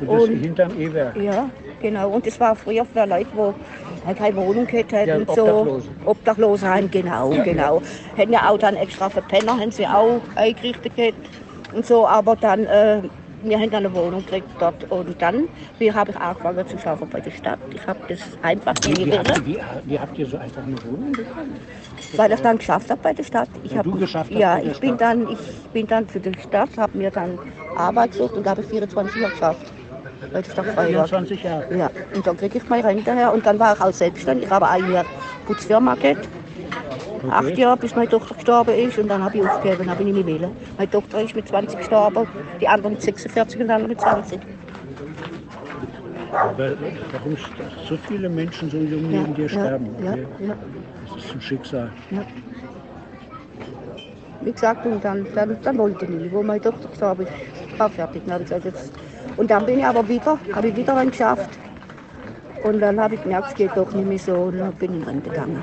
[0.00, 1.16] Und das Und- hinterm E-Werk.
[1.16, 1.48] Ja,
[1.84, 2.10] genau.
[2.10, 5.84] Und das war früher für Leute, die halt keine Wohnung gehabt haben Ja, und so.
[6.04, 6.68] Obdachlose.
[6.68, 7.80] Haben, genau, genau.
[8.14, 11.30] Hätten ja auch dann extra für Penner, haben sie auch eingerichtet gehabt
[11.72, 12.06] und so.
[12.06, 13.02] Aber dann, äh,
[13.42, 14.84] wir haben dann eine Wohnung gekriegt dort.
[14.90, 17.60] Und dann wie habe ich angefangen zu arbeiten bei der Stadt.
[17.72, 19.60] Ich habe das einfach nie Wie, wie, habt, gewählt, ihr- wie,
[19.90, 21.60] wie habt ihr so einfach eine Wohnung bekommen?
[22.16, 23.48] weil ich dann geschafft habe bei der Stadt.
[23.62, 25.00] Ich Weil hab, du geschafft Ja, ich bin, Stadt.
[25.00, 25.40] dann, ich
[25.72, 27.40] bin dann für die Stadt, habe mir dann
[27.74, 29.72] Arbeit gesucht und habe ich 24 Jahre geschafft.
[30.32, 30.86] Bei der Freiburg.
[31.08, 31.76] 24 Jahre.
[31.76, 33.32] Ja, und dann kriege ich meine Rente her.
[33.32, 34.46] Und dann war ich auch selbstständig.
[34.46, 35.04] Ich habe ein Jahr
[35.46, 36.28] Putzfirma gehabt.
[37.30, 38.98] Acht Jahre, bis meine Tochter gestorben ist.
[38.98, 40.50] Und dann habe ich aufgegeben, habe ich nicht mehr wählen.
[40.76, 42.26] Meine Tochter ist mit 20 gestorben,
[42.60, 44.40] die andere mit 46 und die andere mit 20.
[46.32, 46.72] Aber
[47.12, 47.36] warum
[47.88, 49.86] so viele Menschen so jung neben dir sterben?
[50.04, 50.26] ja, Okay.
[50.48, 50.54] ja.
[51.14, 51.90] Das ist ein Schicksal.
[54.40, 56.32] Wie gesagt, und dann, dann, dann wollte ich nicht.
[56.32, 58.22] Wo meine Tochter gestorben ist, war fertig.
[58.26, 58.92] Dann habe ich gesagt, jetzt.
[59.36, 61.50] Und dann bin ich aber wieder, habe ich wieder einen geschafft.
[62.62, 64.32] Und dann habe ich gemerkt, es geht doch nicht mehr so.
[64.34, 65.62] Und dann bin ich in Rente gegangen.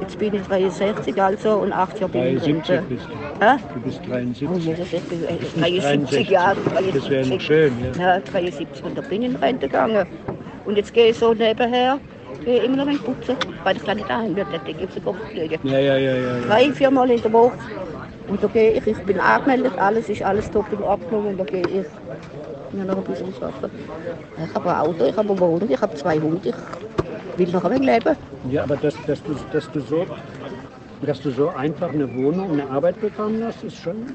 [0.00, 2.86] Jetzt bin ich 63 also und acht Jahre bin ich in 73 Rente.
[2.88, 3.44] bist du.
[3.44, 3.56] Hä?
[3.74, 4.66] Du bist Oh, 73.
[4.66, 6.30] ja, das ist äh, nicht 73 63.
[6.30, 6.56] Jahre.
[6.94, 7.42] Das wäre noch 73.
[7.42, 8.14] schön, ja.
[8.16, 10.06] Ja, 73 und da bin ich in Rente gegangen.
[10.64, 11.98] Und jetzt gehe ich so nebenher,
[12.44, 14.94] gehe immer noch ein putzen, weil ich kann nicht daheim wird, dann denke ich auf
[14.94, 15.58] den Kopf fliegen.
[15.62, 16.36] Ja, ja, ja, ja.
[16.36, 16.46] ja.
[16.46, 17.52] Drei, viermal in der Woche.
[18.30, 21.44] Und da gehe ich, ich bin angemeldet, alles ist alles top in Ordnung und da
[21.44, 21.86] gehe ich
[22.72, 23.72] mir noch ein bisschen arbeiten.
[24.46, 26.54] Ich habe ein Auto, ich habe eine Wohnung, ich habe zwei Hunde, ich
[27.36, 28.16] will noch ein leben.
[28.48, 30.06] Ja, aber dass, dass, du, dass, du so,
[31.06, 34.06] dass du so einfach eine Wohnung, eine Arbeit bekommen hast, ist schon.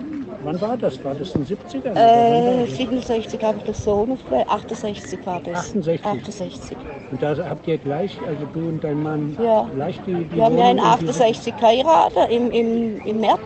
[0.44, 1.04] Wann war das?
[1.04, 1.92] War das in den 70ern?
[1.92, 2.78] oder wann war Äh, das?
[2.78, 5.56] 67 habe ich das Sohn aufgehört, 68 war das.
[5.58, 6.06] 68.
[6.06, 6.78] 68.
[7.12, 9.68] Und da habt ihr gleich, also du und dein Mann, Ja.
[9.74, 13.20] gleich die, die Wir haben ja in Wohnung und die- 68 geheiratet, im, im, im
[13.20, 13.40] März.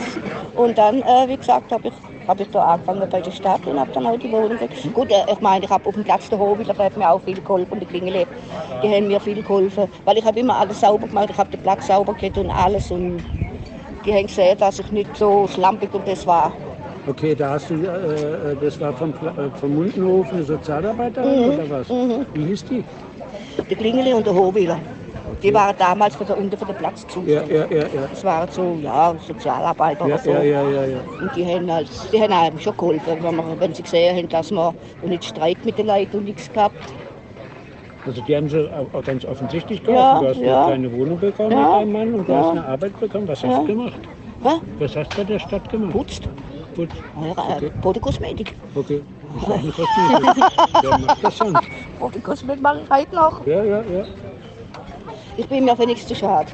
[0.55, 1.93] Und dann, äh, wie gesagt, habe ich,
[2.30, 4.93] hab ich da angefangen bei der Stadt und habe dann auch die Wohnung gekriegt.
[4.93, 7.21] Gut, äh, ich meine, ich habe auf dem Platz der Hobel, da hat mir auch
[7.21, 8.27] viel geholfen und die Klingele,
[8.84, 9.88] die haben mir viel geholfen.
[10.05, 12.91] Weil ich habe immer alles sauber gemacht, ich habe den Platz sauber gehabt und alles.
[12.91, 13.23] Und
[14.05, 16.53] die haben gesehen, dass ich nicht so schlampig und das war.
[17.07, 21.53] Okay, da hast du, äh, äh, das war vom, äh, vom Mundenhof eine Sozialarbeiterin Mhm,
[21.53, 21.89] oder was?
[22.34, 22.84] Wie hieß die?
[23.69, 24.34] Die Klingele und der
[25.30, 25.41] Hobeler.
[25.41, 27.49] Die waren damals für den Platz Ja, zuständig.
[27.49, 28.07] ja, ja, ja.
[28.09, 30.30] Das waren so, ja, Sozialarbeiter Ja, oder so.
[30.32, 30.97] ja, ja, ja, ja.
[31.21, 34.30] Und die haben, halt, die haben einem schon geholfen, wenn, wir, wenn sie gesehen haben,
[34.30, 34.73] dass wir
[35.03, 36.93] nicht Streit mit den Leuten und nichts gehabt.
[38.05, 38.69] Also die haben sie
[39.05, 40.21] ganz offensichtlich Ja, geholfen.
[40.21, 40.65] du hast ja.
[40.65, 42.39] eine kleine Wohnung bekommen Ja, mit deinem Mann und du ja.
[42.39, 43.27] hast eine Arbeit bekommen.
[43.27, 43.59] Was hast Ja.
[43.59, 43.99] du gemacht?
[44.41, 44.49] Hä?
[44.80, 45.91] Was hast du bei der Stadt gemacht?
[45.91, 46.23] Putzt.
[46.77, 48.53] Ja, äh, Bodekosmetik.
[48.73, 49.01] Okay.
[49.34, 50.45] Das ist auch eine Kosmetik.
[50.82, 51.63] Wer macht das sonst?
[51.99, 53.45] Bodekosmetik mache ich heute noch.
[53.45, 54.05] Ja, ja, ja.
[55.39, 56.51] Ich bin mir für nichts zu schade.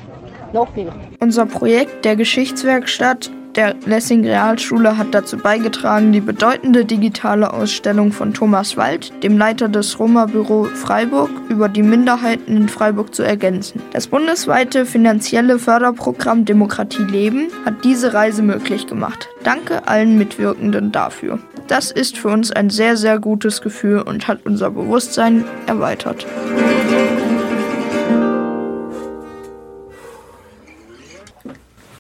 [0.54, 0.92] Noch nicht.
[1.20, 8.34] Unser Projekt der Geschichtswerkstatt der Lessing Realschule hat dazu beigetragen, die bedeutende digitale Ausstellung von
[8.34, 13.82] Thomas Wald, dem Leiter des Roma-Büro Freiburg, über die Minderheiten in Freiburg zu ergänzen.
[13.92, 19.30] Das bundesweite finanzielle Förderprogramm Demokratie Leben hat diese Reise möglich gemacht.
[19.44, 21.40] Danke allen Mitwirkenden dafür.
[21.68, 26.28] Das ist für uns ein sehr, sehr gutes Gefühl und hat unser Bewusstsein erweitert.